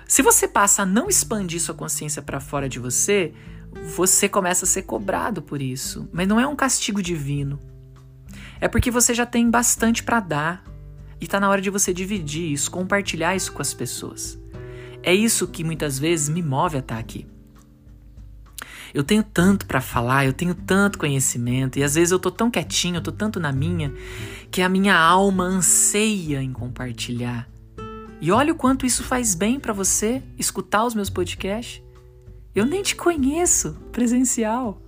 Se 0.07 0.23
você 0.23 0.47
passa 0.47 0.83
a 0.83 0.87
não 0.87 1.09
expandir 1.09 1.61
sua 1.61 1.75
consciência 1.75 2.23
para 2.23 2.41
fora 2.41 2.69
de 2.69 2.79
você, 2.79 3.35
você 3.97 4.29
começa 4.29 4.65
a 4.65 4.69
ser 4.69 4.83
cobrado 4.83 5.43
por 5.43 5.61
isso. 5.61 6.09
Mas 6.13 6.29
não 6.29 6.41
é 6.41 6.47
um 6.47 6.57
castigo 6.57 7.03
divino. 7.03 7.61
É 8.61 8.69
porque 8.69 8.91
você 8.91 9.13
já 9.13 9.27
tem 9.27 9.51
bastante 9.51 10.03
para 10.03 10.21
dar. 10.21 10.65
E 11.21 11.25
está 11.25 11.41
na 11.41 11.49
hora 11.49 11.61
de 11.61 11.71
você 11.71 11.93
dividir 11.93 12.53
isso, 12.53 12.71
compartilhar 12.71 13.35
isso 13.35 13.53
com 13.53 13.63
as 13.63 13.73
pessoas. 13.73 14.39
É 15.03 15.15
isso 15.15 15.47
que 15.47 15.65
muitas 15.65 15.99
vezes 15.99 16.29
me 16.29 16.43
move 16.43 16.77
a 16.77 16.81
estar 16.81 16.99
aqui. 16.99 17.27
Eu 18.93 19.05
tenho 19.05 19.23
tanto 19.23 19.67
para 19.67 19.81
falar, 19.81 20.25
eu 20.25 20.33
tenho 20.33 20.55
tanto 20.55 20.99
conhecimento 20.99 21.79
e 21.79 21.85
às 21.85 21.95
vezes 21.95 22.13
eu 22.13 22.19
tô 22.19 22.31
tão 22.31 22.51
quietinho, 22.51 22.97
eu 22.97 23.03
tô 23.03 23.13
tanto 23.13 23.39
na 23.39 23.53
minha, 23.53 23.93
que 24.51 24.63
a 24.63 24.69
minha 24.69 24.97
alma 24.97 25.45
anseia 25.45 26.43
em 26.43 26.53
compartilhar. 26.53 27.49
E 28.21 28.33
olha 28.33 28.53
o 28.53 28.57
quanto 28.57 28.87
isso 28.87 29.05
faz 29.05 29.35
bem 29.35 29.61
para 29.61 29.73
você 29.73 30.23
escutar 30.39 30.85
os 30.85 30.95
meus 30.95 31.11
podcasts. 31.11 31.83
Eu 32.55 32.65
nem 32.65 32.83
te 32.83 32.97
conheço 32.97 33.75
presencial, 33.93 34.81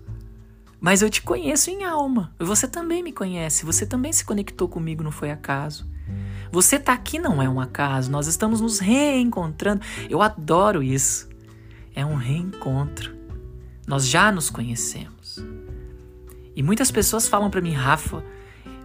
mas 0.81 1.03
eu 1.03 1.11
te 1.11 1.21
conheço 1.21 1.69
em 1.71 1.85
alma. 1.85 2.35
Você 2.39 2.67
também 2.67 3.03
me 3.03 3.13
conhece, 3.13 3.67
você 3.67 3.85
também 3.85 4.13
se 4.13 4.25
conectou 4.25 4.69
comigo, 4.69 5.03
não 5.03 5.13
foi 5.13 5.31
acaso. 5.31 5.87
Você 6.50 6.78
tá 6.78 6.93
aqui 6.93 7.19
não 7.19 7.43
é 7.43 7.49
um 7.49 7.61
acaso, 7.61 8.11
nós 8.11 8.26
estamos 8.26 8.61
nos 8.61 8.78
reencontrando. 8.78 9.83
Eu 10.09 10.23
adoro 10.23 10.83
isso. 10.83 11.28
É 11.95 12.05
um 12.05 12.14
reencontro. 12.14 13.14
Nós 13.87 14.07
já 14.07 14.31
nos 14.31 14.50
conhecemos. 14.50 15.43
E 16.55 16.62
muitas 16.62 16.90
pessoas 16.90 17.28
falam 17.28 17.50
para 17.50 17.61
mim, 17.61 17.73
Rafa, 17.73 18.23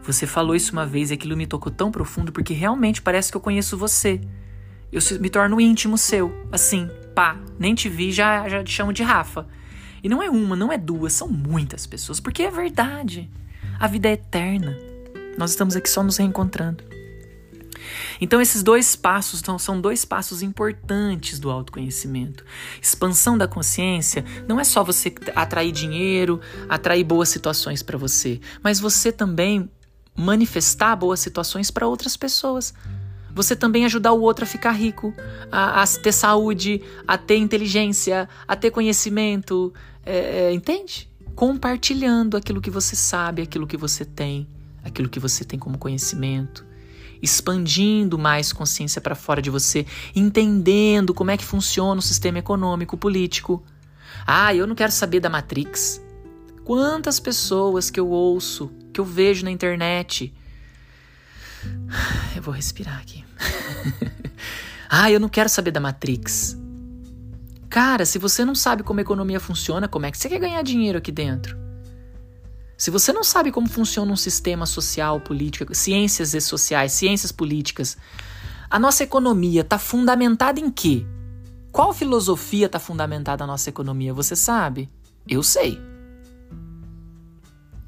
você 0.03 0.27
falou 0.27 0.55
isso 0.55 0.73
uma 0.73 0.85
vez 0.85 1.11
e 1.11 1.13
aquilo 1.13 1.35
me 1.35 1.47
tocou 1.47 1.71
tão 1.71 1.91
profundo 1.91 2.31
porque 2.31 2.53
realmente 2.53 3.01
parece 3.01 3.31
que 3.31 3.37
eu 3.37 3.41
conheço 3.41 3.77
você. 3.77 4.19
Eu 4.91 5.01
me 5.19 5.29
torno 5.29 5.59
íntimo 5.59 5.97
seu, 5.97 6.31
assim, 6.51 6.87
pá, 7.15 7.37
nem 7.57 7.73
te 7.73 7.89
vi, 7.89 8.11
já, 8.11 8.47
já 8.47 8.63
te 8.63 8.71
chamo 8.71 8.93
de 8.93 9.01
Rafa. 9.01 9.47
E 10.03 10.09
não 10.09 10.21
é 10.21 10.29
uma, 10.29 10.55
não 10.55 10.71
é 10.71 10.77
duas, 10.77 11.13
são 11.13 11.27
muitas 11.27 11.87
pessoas, 11.87 12.19
porque 12.19 12.43
é 12.43 12.51
verdade. 12.51 13.31
A 13.79 13.87
vida 13.87 14.09
é 14.09 14.13
eterna. 14.13 14.77
Nós 15.37 15.51
estamos 15.51 15.75
aqui 15.75 15.89
só 15.89 16.03
nos 16.03 16.17
reencontrando. 16.17 16.92
Então, 18.19 18.41
esses 18.41 18.63
dois 18.63 18.95
passos 18.95 19.41
são, 19.59 19.79
dois 19.79 20.05
passos 20.05 20.41
importantes 20.41 21.39
do 21.39 21.49
autoconhecimento. 21.49 22.43
Expansão 22.81 23.37
da 23.37 23.47
consciência 23.47 24.23
não 24.47 24.59
é 24.59 24.63
só 24.63 24.83
você 24.83 25.13
atrair 25.35 25.71
dinheiro, 25.71 26.39
atrair 26.69 27.03
boas 27.03 27.29
situações 27.29 27.83
para 27.83 27.97
você, 27.97 28.39
mas 28.61 28.79
você 28.79 29.11
também 29.11 29.69
manifestar 30.15 30.95
boas 30.95 31.19
situações 31.19 31.71
para 31.71 31.87
outras 31.87 32.15
pessoas. 32.15 32.73
Você 33.35 33.55
também 33.55 33.83
ajudar 33.85 34.11
o 34.11 34.21
outro 34.21 34.45
a 34.45 34.47
ficar 34.47 34.73
rico, 34.73 35.11
a, 35.51 35.81
a 35.81 35.87
ter 35.87 36.11
saúde, 36.11 36.83
a 37.07 37.17
ter 37.17 37.37
inteligência, 37.37 38.29
a 38.47 38.55
ter 38.55 38.69
conhecimento, 38.69 39.73
é, 40.05 40.17
é, 40.17 40.53
entende? 40.53 41.09
Compartilhando 41.33 42.37
aquilo 42.37 42.61
que 42.61 42.69
você 42.69 42.95
sabe, 42.95 43.41
aquilo 43.41 43.65
que 43.65 43.75
você 43.75 44.05
tem, 44.05 44.47
aquilo 44.83 45.09
que 45.09 45.19
você 45.19 45.43
tem 45.43 45.57
como 45.57 45.79
conhecimento 45.79 46.63
expandindo 47.23 48.19
mais 48.19 48.51
consciência 48.51 48.99
para 48.99 49.15
fora 49.15 49.41
de 49.41 49.49
você, 49.49 49.87
entendendo 50.13 51.13
como 51.13 51.31
é 51.31 51.37
que 51.37 51.45
funciona 51.45 51.97
o 51.97 52.03
sistema 52.03 52.37
econômico, 52.37 52.97
político. 52.97 53.63
Ah, 54.27 54.53
eu 54.53 54.67
não 54.67 54.75
quero 54.75 54.91
saber 54.91 55.21
da 55.21 55.29
Matrix. 55.29 56.01
Quantas 56.65 57.19
pessoas 57.19 57.89
que 57.89 57.99
eu 57.99 58.09
ouço 58.09 58.69
que 58.93 59.01
eu 59.01 59.05
vejo 59.05 59.43
na 59.43 59.51
internet. 59.51 60.31
Eu 62.35 62.41
vou 62.41 62.53
respirar 62.53 62.99
aqui. 62.99 63.23
ah, 64.89 65.09
eu 65.09 65.19
não 65.19 65.29
quero 65.29 65.47
saber 65.47 65.71
da 65.71 65.79
Matrix. 65.79 66.57
Cara, 67.69 68.05
se 68.05 68.19
você 68.19 68.43
não 68.43 68.53
sabe 68.55 68.83
como 68.83 68.99
a 68.99 69.01
economia 69.01 69.39
funciona, 69.39 69.87
como 69.87 70.05
é 70.05 70.11
que 70.11 70.17
você 70.17 70.27
quer 70.27 70.39
ganhar 70.39 70.61
dinheiro 70.61 70.97
aqui 70.97 71.11
dentro? 71.11 71.62
Se 72.77 72.89
você 72.91 73.13
não 73.13 73.23
sabe 73.23 73.51
como 73.51 73.69
funciona 73.69 74.11
um 74.11 74.17
sistema 74.17 74.65
social, 74.65 75.19
político, 75.21 75.73
ciências 75.75 76.31
sociais, 76.43 76.91
ciências 76.91 77.31
políticas, 77.31 77.97
a 78.69 78.79
nossa 78.79 79.03
economia 79.03 79.61
está 79.61 79.77
fundamentada 79.77 80.59
em 80.59 80.71
quê? 80.71 81.05
Qual 81.71 81.93
filosofia 81.93 82.65
está 82.65 82.79
fundamentada 82.79 83.43
a 83.43 83.47
nossa 83.47 83.69
economia? 83.69 84.13
Você 84.13 84.35
sabe? 84.35 84.89
Eu 85.27 85.43
sei. 85.43 85.79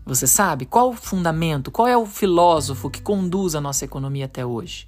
Você 0.06 0.28
sabe 0.28 0.66
qual 0.66 0.92
o 0.92 0.96
fundamento, 0.96 1.72
qual 1.72 1.88
é 1.88 1.98
o 1.98 2.06
filósofo 2.06 2.90
que 2.90 3.02
conduz 3.02 3.56
a 3.56 3.62
nossa 3.62 3.84
economia 3.86 4.26
até 4.26 4.46
hoje? 4.46 4.88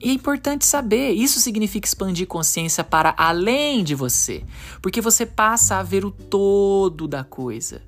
E 0.00 0.10
é 0.10 0.12
importante 0.12 0.64
saber, 0.64 1.10
isso 1.10 1.40
significa 1.40 1.86
expandir 1.86 2.26
consciência 2.26 2.84
para 2.84 3.14
além 3.16 3.82
de 3.82 3.94
você, 3.94 4.44
porque 4.80 5.00
você 5.00 5.26
passa 5.26 5.76
a 5.76 5.82
ver 5.82 6.04
o 6.04 6.10
todo 6.10 7.08
da 7.08 7.24
coisa. 7.24 7.82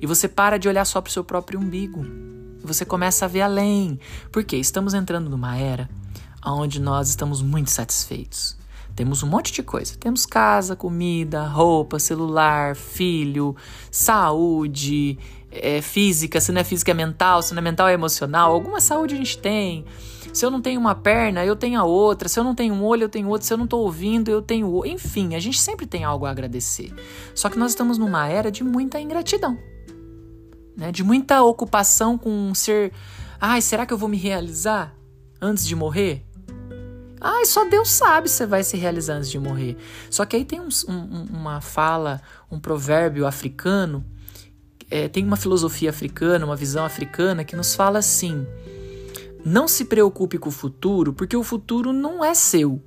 E 0.00 0.06
você 0.06 0.28
para 0.28 0.56
de 0.56 0.68
olhar 0.68 0.84
só 0.84 1.00
para 1.00 1.10
o 1.10 1.12
seu 1.12 1.24
próprio 1.24 1.58
umbigo. 1.58 2.04
Você 2.62 2.84
começa 2.84 3.24
a 3.24 3.28
ver 3.28 3.42
além. 3.42 3.98
Porque 4.30 4.56
estamos 4.56 4.94
entrando 4.94 5.30
numa 5.30 5.56
era 5.56 5.88
onde 6.44 6.80
nós 6.80 7.08
estamos 7.08 7.42
muito 7.42 7.70
satisfeitos. 7.70 8.56
Temos 8.94 9.22
um 9.22 9.26
monte 9.28 9.52
de 9.52 9.62
coisa. 9.62 9.94
Temos 9.96 10.26
casa, 10.26 10.74
comida, 10.74 11.46
roupa, 11.46 11.98
celular, 11.98 12.74
filho, 12.74 13.54
saúde, 13.90 15.18
é, 15.50 15.80
física. 15.80 16.40
Se 16.40 16.50
não 16.50 16.60
é 16.60 16.64
física, 16.64 16.90
é 16.90 16.94
mental. 16.94 17.42
Se 17.42 17.54
não 17.54 17.60
é 17.60 17.62
mental, 17.62 17.88
é 17.88 17.92
emocional. 17.92 18.52
Alguma 18.52 18.80
saúde 18.80 19.14
a 19.14 19.18
gente 19.18 19.38
tem. 19.38 19.84
Se 20.32 20.44
eu 20.44 20.50
não 20.50 20.60
tenho 20.60 20.80
uma 20.80 20.94
perna, 20.94 21.44
eu 21.44 21.56
tenho 21.56 21.80
a 21.80 21.84
outra. 21.84 22.28
Se 22.28 22.38
eu 22.38 22.44
não 22.44 22.54
tenho 22.54 22.74
um 22.74 22.84
olho, 22.84 23.04
eu 23.04 23.08
tenho 23.08 23.28
outro. 23.28 23.46
Se 23.46 23.52
eu 23.52 23.58
não 23.58 23.64
estou 23.64 23.80
ouvindo, 23.80 24.30
eu 24.30 24.42
tenho 24.42 24.68
outro. 24.68 24.90
Enfim, 24.90 25.34
a 25.34 25.40
gente 25.40 25.60
sempre 25.60 25.86
tem 25.86 26.04
algo 26.04 26.26
a 26.26 26.30
agradecer. 26.30 26.92
Só 27.34 27.48
que 27.48 27.58
nós 27.58 27.72
estamos 27.72 27.98
numa 27.98 28.28
era 28.28 28.50
de 28.50 28.62
muita 28.62 29.00
ingratidão. 29.00 29.58
Né? 30.76 30.92
De 30.92 31.02
muita 31.02 31.42
ocupação 31.42 32.16
com 32.16 32.30
um 32.30 32.54
ser. 32.54 32.92
Ai, 33.40 33.60
será 33.60 33.86
que 33.86 33.92
eu 33.92 33.98
vou 33.98 34.08
me 34.08 34.16
realizar 34.16 34.94
antes 35.40 35.66
de 35.66 35.74
morrer? 35.74 36.24
Ai, 37.20 37.44
só 37.46 37.64
Deus 37.68 37.90
sabe 37.90 38.28
se 38.28 38.46
vai 38.46 38.62
se 38.62 38.76
realizar 38.76 39.14
antes 39.14 39.30
de 39.30 39.38
morrer. 39.38 39.76
Só 40.08 40.24
que 40.24 40.36
aí 40.36 40.44
tem 40.44 40.60
um, 40.60 40.68
um, 40.88 41.26
uma 41.30 41.60
fala, 41.60 42.20
um 42.50 42.60
provérbio 42.60 43.26
africano, 43.26 44.04
é, 44.90 45.08
tem 45.08 45.24
uma 45.24 45.36
filosofia 45.36 45.90
africana, 45.90 46.44
uma 46.44 46.56
visão 46.56 46.84
africana 46.84 47.44
que 47.44 47.56
nos 47.56 47.74
fala 47.74 47.98
assim: 47.98 48.46
não 49.48 49.66
se 49.66 49.86
preocupe 49.86 50.38
com 50.38 50.50
o 50.50 50.52
futuro, 50.52 51.12
porque 51.12 51.36
o 51.36 51.42
futuro 51.42 51.92
não 51.92 52.24
é 52.24 52.34
seu. 52.34 52.82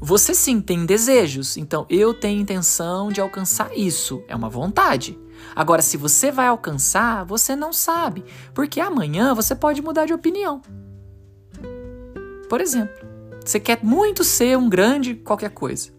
Você 0.00 0.34
sim 0.34 0.60
tem 0.60 0.86
desejos, 0.86 1.56
então 1.56 1.86
eu 1.88 2.14
tenho 2.14 2.40
intenção 2.40 3.10
de 3.10 3.20
alcançar 3.20 3.76
isso, 3.76 4.22
é 4.28 4.36
uma 4.36 4.48
vontade. 4.48 5.18
Agora, 5.54 5.82
se 5.82 5.96
você 5.96 6.30
vai 6.30 6.46
alcançar, 6.46 7.24
você 7.24 7.56
não 7.56 7.72
sabe, 7.72 8.24
porque 8.52 8.80
amanhã 8.80 9.34
você 9.34 9.54
pode 9.54 9.82
mudar 9.82 10.06
de 10.06 10.12
opinião. 10.12 10.62
Por 12.48 12.60
exemplo, 12.60 12.94
você 13.44 13.58
quer 13.58 13.82
muito 13.82 14.22
ser 14.24 14.56
um 14.56 14.68
grande 14.68 15.14
qualquer 15.14 15.50
coisa. 15.50 15.92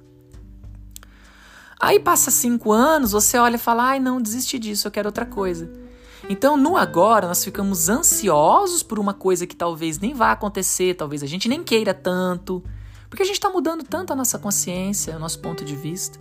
Aí 1.79 1.99
passa 1.99 2.31
cinco 2.31 2.71
anos, 2.71 3.11
você 3.11 3.37
olha 3.37 3.55
e 3.55 3.59
fala: 3.59 3.89
ai, 3.89 3.99
não, 3.99 4.21
desisti 4.21 4.57
disso, 4.57 4.87
eu 4.87 4.91
quero 4.91 5.09
outra 5.09 5.25
coisa. 5.25 5.84
Então, 6.29 6.57
no 6.57 6.75
agora, 6.75 7.27
nós 7.27 7.43
ficamos 7.43 7.87
ansiosos 7.87 8.81
por 8.81 8.97
uma 8.97 9.13
coisa 9.13 9.45
que 9.45 9.55
talvez 9.55 9.99
nem 9.99 10.13
vá 10.13 10.31
acontecer, 10.31 10.95
talvez 10.95 11.21
a 11.21 11.27
gente 11.27 11.47
nem 11.47 11.63
queira 11.63 11.93
tanto, 11.93 12.63
porque 13.09 13.23
a 13.23 13.25
gente 13.25 13.35
está 13.35 13.49
mudando 13.49 13.83
tanto 13.83 14.11
a 14.11 14.15
nossa 14.15 14.39
consciência, 14.39 15.15
o 15.15 15.19
nosso 15.19 15.39
ponto 15.39 15.63
de 15.63 15.75
vista. 15.75 16.19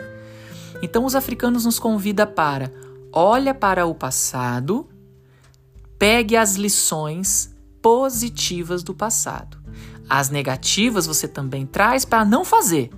Então, 0.83 1.05
os 1.05 1.15
africanos 1.15 1.65
nos 1.65 1.79
convidam 1.79 2.27
para 2.27 2.71
olha 3.17 3.55
para 3.55 3.87
o 3.87 3.95
passado, 3.95 4.89
pegue 5.97 6.37
as 6.37 6.57
lições 6.57 7.55
positivas 7.81 8.83
do 8.83 8.93
passado. 8.93 9.57
As 10.09 10.31
negativas 10.31 11.07
você 11.07 11.29
também 11.29 11.65
traz 11.65 12.05
para 12.05 12.25
não 12.25 12.45
fazer. 12.45 12.91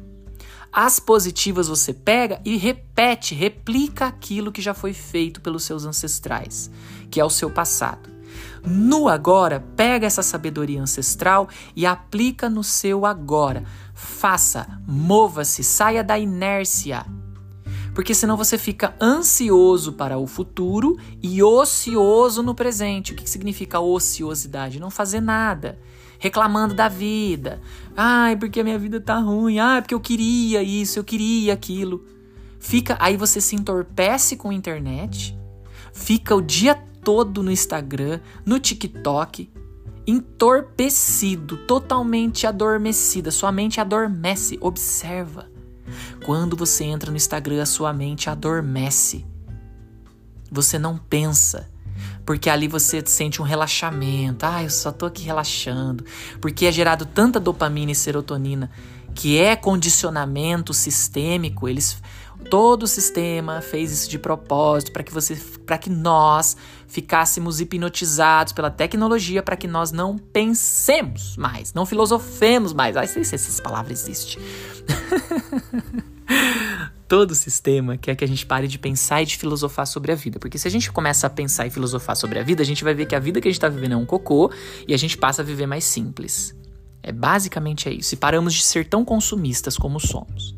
As 0.73 0.99
positivas 0.99 1.69
você 1.69 1.93
pega 1.93 2.41
e 2.45 2.57
repete, 2.57 3.35
replica 3.35 4.07
aquilo 4.07 4.51
que 4.51 4.63
já 4.63 4.73
foi 4.73 4.95
feito 4.95 5.41
pelos 5.41 5.65
seus 5.65 5.85
ancestrais, 5.85 6.71
que 7.11 7.21
é 7.21 7.25
o 7.25 7.31
seu 7.31 7.51
passado. 7.51 8.11
No 8.65 9.09
agora, 9.09 9.65
pega 9.77 10.07
essa 10.07 10.23
sabedoria 10.23 10.83
ancestral 10.83 11.49
e 11.75 11.87
aplica 11.87 12.51
no 12.51 12.65
seu 12.65 13.07
agora. 13.07 13.65
Faça, 13.95 14.81
mova-se, 14.87 15.63
saia 15.63 16.03
da 16.03 16.19
inércia. 16.19 17.07
Porque 17.95 18.15
senão 18.15 18.37
você 18.37 18.59
fica 18.59 18.95
ansioso 19.01 19.93
para 19.93 20.19
o 20.19 20.27
futuro 20.27 20.99
e 21.23 21.43
ocioso 21.43 22.43
no 22.43 22.55
presente. 22.55 23.13
O 23.13 23.17
que 23.17 23.29
significa 23.31 23.81
ociosidade? 23.81 24.81
Não 24.81 24.91
fazer 24.91 25.21
nada 25.21 25.79
reclamando 26.19 26.75
da 26.75 26.89
vida. 26.89 27.61
Ai, 27.97 28.37
porque 28.37 28.61
a 28.61 28.65
minha 28.65 28.79
vida 28.79 29.01
tá 29.01 29.19
ruim. 29.19 29.59
Ai, 29.59 29.81
porque 29.83 29.95
eu 29.95 30.01
queria 30.01 30.63
isso, 30.63 30.99
eu 30.99 31.05
queria 31.05 31.53
aquilo. 31.53 32.05
Fica, 32.59 32.97
aí 33.01 33.17
você 33.17 33.41
se 33.41 33.55
entorpece 33.55 34.37
com 34.37 34.51
a 34.51 34.55
internet, 34.55 35.39
fica 35.93 36.35
o 36.35 36.43
dia 36.43 36.83
todo 37.07 37.41
no 37.41 37.53
Instagram, 37.53 38.19
no 38.45 38.59
TikTok, 38.59 39.49
entorpecido, 40.05 41.57
totalmente 41.59 42.49
adormecida. 42.49 43.31
Sua 43.31 43.53
mente 43.53 43.81
adormece. 43.81 44.59
Observa. 44.61 45.49
Quando 46.25 46.57
você 46.57 46.83
entra 46.83 47.13
no 47.13 47.17
Instagram, 47.17 47.63
a 47.63 47.67
sua 47.67 47.93
mente 47.93 48.29
adormece. 48.29 49.25
Você 50.51 50.81
não 50.81 50.99
pensa 50.99 51.71
porque 52.27 52.51
ali 52.51 52.67
você 52.67 53.01
sente 53.07 53.41
um 53.41 53.45
relaxamento. 53.45 54.45
Ah, 54.45 54.65
eu 54.65 54.71
só 54.71 54.91
tô 54.91 55.07
aqui 55.07 55.23
relaxando. 55.23 56.05
Porque 56.41 56.67
é 56.67 56.73
gerado 56.73 57.07
tanta 57.07 57.39
dopamina 57.39 57.93
e 57.93 57.95
serotonina, 57.95 58.69
que 59.17 59.39
é 59.39 59.57
condicionamento 59.57 60.73
sistêmico. 60.75 61.69
Eles 61.69 62.01
todo 62.51 62.85
o 62.85 62.87
sistema 62.87 63.61
fez 63.63 63.91
isso 63.91 64.11
de 64.11 64.19
propósito 64.19 64.93
para 64.93 65.03
que 65.03 65.13
você 65.13 65.35
para 65.65 65.79
que 65.79 65.91
nós 65.91 66.57
ficássemos 66.87 67.61
hipnotizados 67.61 68.53
pela 68.53 68.71
tecnologia 68.71 69.43
para 69.43 69.57
que 69.57 69.67
nós 69.67 69.91
não 69.91 70.17
pensemos 70.19 71.37
mais, 71.37 71.73
não 71.73 71.87
filosofemos 71.87 72.73
mais. 72.73 72.97
Ah, 72.97 73.07
sei 73.07 73.25
se 73.25 73.35
essas 73.35 73.59
palavras 73.59 74.03
existem. 74.03 74.41
todo 77.09 77.31
o 77.31 77.35
sistema 77.35 77.97
quer 77.97 78.17
que 78.17 78.25
a 78.25 78.29
gente 78.29 78.45
pare 78.45 78.69
de 78.69 78.79
pensar 78.79 79.23
e 79.23 79.27
de 79.27 79.37
filosofar 79.37 79.87
sobre 79.87 80.13
a 80.13 80.15
vida. 80.15 80.39
Porque 80.39 80.59
se 80.59 80.69
a 80.69 80.71
gente 80.71 80.93
começa 80.93 81.27
a 81.27 81.31
pensar 81.31 81.67
e 81.67 81.71
filosofar 81.71 82.17
sobre 82.17 82.39
a 82.39 82.43
vida, 82.43 82.63
a 82.63 82.67
gente 82.67 82.85
vai 82.85 82.95
ver 82.95 83.07
que 83.07 83.15
a 83.15 83.21
vida 83.21 83.41
que 83.41 83.49
a 83.49 83.51
gente 83.51 83.59
está 83.59 83.69
vivendo 83.69 83.93
é 83.93 83.97
um 83.97 84.07
cocô 84.07 84.53
e 84.87 84.93
a 84.93 84.97
gente 84.97 85.17
passa 85.17 85.41
a 85.41 85.45
viver 85.45 85.67
mais 85.67 85.85
simples. 85.85 86.55
É 87.07 87.13
basicamente 87.13 87.89
é 87.89 87.93
isso. 87.93 88.15
E 88.15 88.19
paramos 88.19 88.53
de 88.53 88.63
ser 88.63 88.89
tão 88.89 89.05
consumistas 89.05 89.79
como 89.79 90.01
somos. 90.01 90.57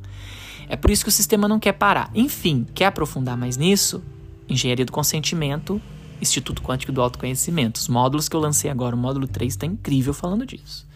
É 0.67 0.77
por 0.77 0.91
isso 0.91 1.05
que 1.05 1.11
o 1.11 1.13
sistema 1.13 1.47
não 1.47 1.61
quer 1.61 1.73
parar. 1.73 2.11
Enfim, 2.15 2.67
quer 2.75 2.87
aprofundar 2.87 3.37
mais 3.37 3.59
nisso? 3.59 4.03
Engenharia 4.49 4.87
do 4.87 4.91
Consentimento, 4.91 5.81
Instituto 6.23 6.63
Quântico 6.63 6.91
do 6.91 7.03
Autoconhecimento. 7.03 7.79
Os 7.79 7.87
módulos 7.87 8.31
que 8.31 8.35
eu 8.35 8.41
lancei 8.41 8.71
agora, 8.71 8.97
o 8.97 8.99
módulo 8.99 9.29
3 9.29 9.53
está 9.53 9.67
incrível 9.67 10.15
falando 10.15 10.47
disso. 10.47 10.89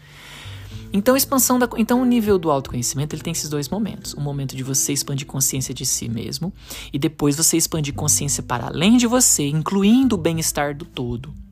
Então, 0.91 1.15
expansão 1.15 1.59
da, 1.59 1.69
então 1.77 2.01
o 2.01 2.05
nível 2.05 2.39
do 2.39 2.49
autoconhecimento 2.49 3.15
ele 3.15 3.21
tem 3.21 3.31
esses 3.31 3.49
dois 3.49 3.69
momentos. 3.69 4.15
Um 4.15 4.21
momento 4.21 4.55
de 4.55 4.63
você 4.63 4.91
expandir 4.91 5.27
consciência 5.27 5.71
de 5.71 5.85
si 5.85 6.09
mesmo 6.09 6.51
e 6.91 6.97
depois 6.97 7.35
você 7.35 7.57
expandir 7.57 7.93
consciência 7.93 8.41
para 8.41 8.65
além 8.65 8.97
de 8.97 9.05
você, 9.05 9.47
incluindo 9.47 10.15
o 10.15 10.17
bem-estar 10.17 10.75
do 10.75 10.85
todo. 10.85 11.42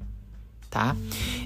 Tá? 0.71 0.95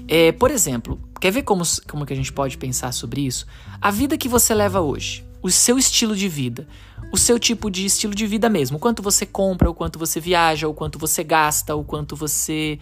É, 0.06 0.30
por 0.30 0.52
exemplo, 0.52 1.00
quer 1.20 1.32
ver 1.32 1.42
como, 1.42 1.64
como 1.90 2.06
que 2.06 2.12
a 2.12 2.16
gente 2.16 2.32
pode 2.32 2.56
pensar 2.56 2.92
sobre 2.92 3.26
isso? 3.26 3.44
A 3.82 3.90
vida 3.90 4.16
que 4.16 4.28
você 4.28 4.54
leva 4.54 4.80
hoje, 4.80 5.26
o 5.42 5.50
seu 5.50 5.76
estilo 5.76 6.14
de 6.14 6.28
vida, 6.28 6.68
o 7.12 7.18
seu 7.18 7.36
tipo 7.36 7.68
de 7.68 7.84
estilo 7.84 8.14
de 8.14 8.24
vida 8.24 8.48
mesmo, 8.48 8.76
o 8.76 8.80
quanto 8.80 9.02
você 9.02 9.26
compra, 9.26 9.68
o 9.68 9.74
quanto 9.74 9.98
você 9.98 10.20
viaja, 10.20 10.68
o 10.68 10.72
quanto 10.72 10.96
você 10.96 11.24
gasta, 11.24 11.74
o 11.74 11.82
quanto 11.82 12.14
você 12.14 12.78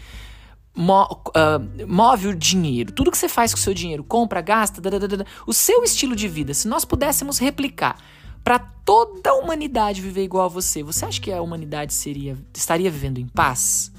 uh, 0.77 1.87
move 1.87 2.29
o 2.29 2.37
dinheiro, 2.37 2.93
tudo 2.93 3.11
que 3.11 3.17
você 3.17 3.29
faz 3.29 3.55
com 3.55 3.59
o 3.59 3.63
seu 3.63 3.73
dinheiro, 3.73 4.05
compra, 4.05 4.43
gasta, 4.43 4.83
dadadada, 4.83 5.27
o 5.47 5.53
seu 5.55 5.83
estilo 5.83 6.15
de 6.15 6.29
vida, 6.29 6.53
se 6.53 6.69
nós 6.69 6.85
pudéssemos 6.85 7.39
replicar 7.39 7.97
para 8.45 8.59
toda 8.59 9.31
a 9.31 9.35
humanidade 9.35 10.03
viver 10.03 10.25
igual 10.25 10.45
a 10.45 10.49
você, 10.49 10.83
você 10.83 11.07
acha 11.07 11.19
que 11.19 11.33
a 11.33 11.41
humanidade 11.41 11.95
seria 11.95 12.37
estaria 12.55 12.91
vivendo 12.91 13.19
em 13.19 13.27
paz? 13.27 13.91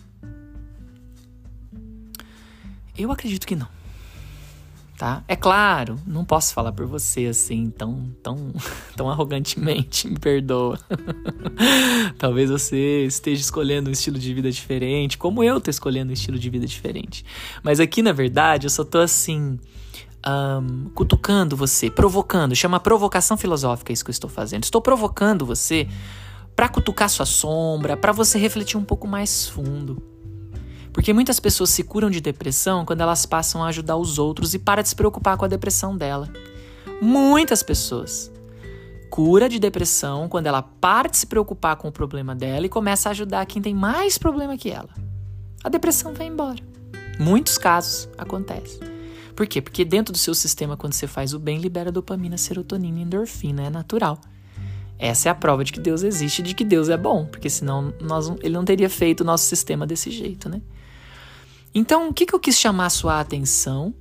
Eu 2.97 3.11
acredito 3.11 3.45
que 3.45 3.55
não. 3.55 3.67
tá? 4.97 5.23
É 5.27 5.35
claro, 5.35 5.99
não 6.07 6.23
posso 6.23 6.53
falar 6.53 6.71
por 6.71 6.85
você 6.85 7.25
assim 7.25 7.69
tão 7.69 8.09
tão 8.23 8.53
tão 8.95 9.09
arrogantemente, 9.09 10.07
me 10.07 10.17
perdoa. 10.17 10.79
Talvez 12.17 12.49
você 12.49 13.05
esteja 13.05 13.41
escolhendo 13.41 13.89
um 13.89 13.93
estilo 13.93 14.17
de 14.17 14.33
vida 14.33 14.49
diferente, 14.49 15.17
como 15.17 15.43
eu 15.43 15.59
tô 15.59 15.69
escolhendo 15.69 16.11
um 16.11 16.13
estilo 16.13 16.39
de 16.39 16.49
vida 16.49 16.65
diferente. 16.65 17.25
Mas 17.61 17.79
aqui, 17.79 18.01
na 18.01 18.13
verdade, 18.13 18.67
eu 18.67 18.69
só 18.69 18.85
tô 18.85 18.99
assim, 18.99 19.59
um, 20.25 20.89
cutucando 20.95 21.55
você, 21.55 21.89
provocando, 21.89 22.55
chama 22.55 22.79
provocação 22.79 23.37
filosófica 23.37 23.91
isso 23.91 24.03
que 24.03 24.09
eu 24.09 24.13
estou 24.13 24.29
fazendo. 24.29 24.63
Estou 24.63 24.81
provocando 24.81 25.45
você 25.45 25.87
para 26.55 26.69
cutucar 26.69 27.09
sua 27.09 27.25
sombra, 27.25 27.97
para 27.97 28.13
você 28.13 28.39
refletir 28.39 28.77
um 28.77 28.83
pouco 28.83 29.07
mais 29.07 29.47
fundo. 29.47 30.14
Porque 30.95 31.11
muitas 31.11 31.41
pessoas 31.41 31.71
se 31.71 31.83
curam 31.83 32.09
de 32.09 32.21
depressão 32.21 32.85
quando 32.85 33.01
elas 33.01 33.25
passam 33.25 33.61
a 33.61 33.67
ajudar 33.67 33.97
os 33.97 34.17
outros 34.17 34.53
e 34.53 34.59
para 34.59 34.81
de 34.81 34.87
se 34.87 34.95
preocupar 34.95 35.35
com 35.35 35.43
a 35.43 35.47
depressão 35.49 35.95
dela. 35.95 36.29
Muitas 37.01 37.61
pessoas. 37.61 38.31
Cura 39.09 39.49
de 39.49 39.59
depressão 39.59 40.29
quando 40.29 40.47
ela 40.47 40.61
para 40.61 41.09
de 41.09 41.17
se 41.17 41.27
preocupar 41.27 41.75
com 41.75 41.89
o 41.89 41.91
problema 41.91 42.33
dela 42.33 42.65
e 42.65 42.69
começa 42.69 43.09
a 43.09 43.11
ajudar 43.11 43.45
quem 43.45 43.61
tem 43.61 43.75
mais 43.75 44.17
problema 44.17 44.57
que 44.57 44.71
ela. 44.71 44.87
A 45.65 45.67
depressão 45.67 46.13
vai 46.13 46.27
embora. 46.27 46.63
Muitos 47.19 47.57
casos 47.57 48.07
acontecem. 48.17 48.79
Por 49.35 49.45
quê? 49.47 49.61
Porque 49.61 49.83
dentro 49.83 50.13
do 50.13 50.17
seu 50.17 50.33
sistema, 50.33 50.77
quando 50.77 50.93
você 50.93 51.07
faz 51.07 51.33
o 51.33 51.39
bem, 51.39 51.57
libera 51.57 51.91
dopamina, 51.91 52.37
serotonina 52.37 52.99
e 52.99 53.01
endorfina. 53.01 53.63
É 53.63 53.69
natural. 53.69 54.17
Essa 54.97 55.27
é 55.27 55.31
a 55.33 55.35
prova 55.35 55.65
de 55.65 55.73
que 55.73 55.79
Deus 55.81 56.03
existe, 56.03 56.41
de 56.41 56.55
que 56.55 56.63
Deus 56.63 56.87
é 56.87 56.95
bom, 56.95 57.25
porque 57.25 57.49
senão 57.49 57.93
nós, 57.99 58.31
ele 58.41 58.53
não 58.53 58.63
teria 58.63 58.89
feito 58.89 59.21
o 59.21 59.23
nosso 59.25 59.43
sistema 59.43 59.85
desse 59.85 60.09
jeito, 60.09 60.47
né? 60.47 60.61
Então, 61.77 62.07
o 62.07 62.13
que, 62.13 62.25
que 62.25 62.33
eu 62.33 62.39
quis 62.39 62.57
chamar 62.57 62.85
a 62.85 62.89
sua 62.89 63.19
atenção 63.19 63.93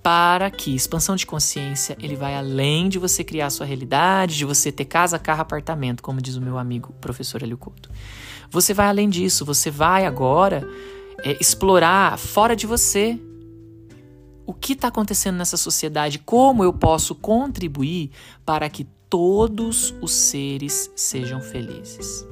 para 0.00 0.48
que 0.48 0.74
expansão 0.76 1.16
de 1.16 1.26
consciência 1.26 1.96
ele 2.00 2.14
vai 2.14 2.36
além 2.36 2.88
de 2.88 3.00
você 3.00 3.24
criar 3.24 3.46
a 3.46 3.50
sua 3.50 3.66
realidade, 3.66 4.36
de 4.36 4.44
você 4.44 4.70
ter 4.70 4.84
casa, 4.84 5.18
carro, 5.18 5.42
apartamento, 5.42 6.04
como 6.04 6.22
diz 6.22 6.36
o 6.36 6.40
meu 6.40 6.56
amigo 6.56 6.94
professor 7.00 7.42
Helio 7.42 7.58
Couto. 7.58 7.90
Você 8.48 8.72
vai 8.72 8.86
além 8.86 9.10
disso, 9.10 9.44
você 9.44 9.72
vai 9.72 10.06
agora 10.06 10.66
é, 11.24 11.36
explorar 11.40 12.16
fora 12.16 12.54
de 12.54 12.66
você 12.66 13.20
o 14.46 14.54
que 14.54 14.72
está 14.72 14.88
acontecendo 14.88 15.36
nessa 15.36 15.56
sociedade, 15.56 16.20
como 16.20 16.62
eu 16.62 16.72
posso 16.72 17.14
contribuir 17.14 18.10
para 18.44 18.70
que 18.70 18.84
todos 19.08 19.92
os 20.00 20.12
seres 20.12 20.90
sejam 20.94 21.40
felizes. 21.40 22.24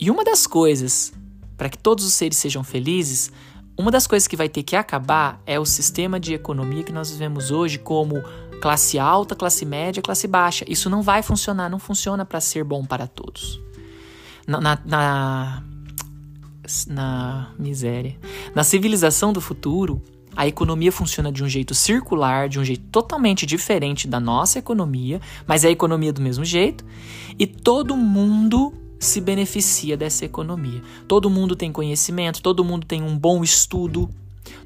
E 0.00 0.10
uma 0.10 0.24
das 0.24 0.46
coisas 0.46 1.12
para 1.56 1.68
que 1.68 1.78
todos 1.78 2.04
os 2.04 2.14
seres 2.14 2.38
sejam 2.38 2.64
felizes 2.64 3.30
uma 3.76 3.90
das 3.90 4.06
coisas 4.06 4.28
que 4.28 4.36
vai 4.36 4.48
ter 4.48 4.62
que 4.62 4.76
acabar 4.76 5.40
é 5.44 5.58
o 5.58 5.64
sistema 5.64 6.20
de 6.20 6.32
economia 6.32 6.84
que 6.84 6.92
nós 6.92 7.10
vivemos 7.10 7.50
hoje 7.50 7.78
como 7.78 8.22
classe 8.60 8.98
alta, 8.98 9.34
classe 9.34 9.66
média, 9.66 10.02
classe 10.02 10.28
baixa. 10.28 10.64
Isso 10.68 10.88
não 10.88 11.02
vai 11.02 11.22
funcionar, 11.22 11.68
não 11.68 11.78
funciona 11.78 12.24
para 12.24 12.40
ser 12.40 12.64
bom 12.64 12.84
para 12.84 13.06
todos. 13.06 13.60
Na, 14.46 14.60
na, 14.60 14.78
na, 14.84 15.62
na 16.86 17.50
miséria. 17.58 18.16
Na 18.54 18.62
civilização 18.62 19.32
do 19.32 19.40
futuro, 19.40 20.00
a 20.36 20.46
economia 20.46 20.92
funciona 20.92 21.32
de 21.32 21.42
um 21.42 21.48
jeito 21.48 21.74
circular, 21.74 22.48
de 22.48 22.60
um 22.60 22.64
jeito 22.64 22.84
totalmente 22.90 23.44
diferente 23.44 24.06
da 24.06 24.20
nossa 24.20 24.58
economia, 24.58 25.20
mas 25.46 25.64
é 25.64 25.68
a 25.68 25.70
economia 25.70 26.12
do 26.12 26.20
mesmo 26.20 26.44
jeito, 26.44 26.84
e 27.38 27.46
todo 27.46 27.96
mundo 27.96 28.72
se 29.04 29.20
beneficia 29.20 29.96
dessa 29.96 30.24
economia. 30.24 30.82
Todo 31.06 31.30
mundo 31.30 31.54
tem 31.54 31.70
conhecimento, 31.70 32.42
todo 32.42 32.64
mundo 32.64 32.86
tem 32.86 33.02
um 33.02 33.16
bom 33.16 33.42
estudo, 33.42 34.08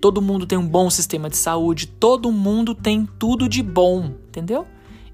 todo 0.00 0.22
mundo 0.22 0.46
tem 0.46 0.56
um 0.56 0.66
bom 0.66 0.88
sistema 0.88 1.28
de 1.28 1.36
saúde, 1.36 1.86
todo 1.86 2.32
mundo 2.32 2.74
tem 2.74 3.06
tudo 3.18 3.48
de 3.48 3.62
bom, 3.62 4.14
entendeu? 4.28 4.66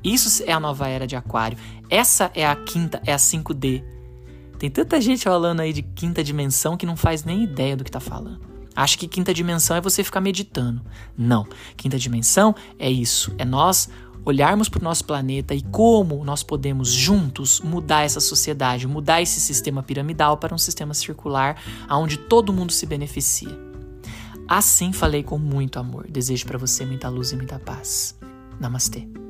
Isso 0.02 0.42
é 0.46 0.52
a 0.52 0.60
nova 0.60 0.86
era 0.86 1.06
de 1.06 1.16
Aquário. 1.16 1.56
Essa 1.88 2.30
é 2.34 2.46
a 2.46 2.54
quinta, 2.54 3.00
é 3.06 3.12
a 3.12 3.16
5D. 3.16 3.82
Tem 4.58 4.70
tanta 4.70 5.00
gente 5.00 5.24
falando 5.24 5.60
aí 5.60 5.72
de 5.72 5.82
quinta 5.82 6.22
dimensão 6.22 6.76
que 6.76 6.86
não 6.86 6.96
faz 6.96 7.24
nem 7.24 7.42
ideia 7.42 7.76
do 7.76 7.84
que 7.84 7.90
tá 7.90 8.00
falando. 8.00 8.40
Acha 8.76 8.98
que 8.98 9.06
quinta 9.06 9.32
dimensão 9.32 9.76
é 9.76 9.80
você 9.80 10.02
ficar 10.02 10.20
meditando. 10.20 10.82
Não. 11.16 11.46
Quinta 11.76 11.96
dimensão 11.96 12.54
é 12.78 12.90
isso. 12.90 13.32
É 13.38 13.44
nós 13.44 13.88
olharmos 14.24 14.68
para 14.68 14.80
o 14.80 14.84
nosso 14.84 15.04
planeta 15.04 15.54
e 15.54 15.62
como 15.62 16.24
nós 16.24 16.42
podemos 16.42 16.90
juntos 16.90 17.60
mudar 17.60 18.02
essa 18.02 18.20
sociedade, 18.20 18.86
mudar 18.86 19.20
esse 19.20 19.40
sistema 19.40 19.82
piramidal 19.82 20.36
para 20.36 20.54
um 20.54 20.58
sistema 20.58 20.94
circular 20.94 21.60
onde 21.90 22.16
todo 22.16 22.52
mundo 22.52 22.72
se 22.72 22.86
beneficia. 22.86 23.56
Assim 24.48 24.92
falei 24.92 25.22
com 25.22 25.38
muito 25.38 25.78
amor. 25.78 26.06
Desejo 26.08 26.46
para 26.46 26.58
você 26.58 26.84
muita 26.84 27.08
luz 27.08 27.32
e 27.32 27.36
muita 27.36 27.58
paz. 27.58 28.18
Namastê. 28.60 29.23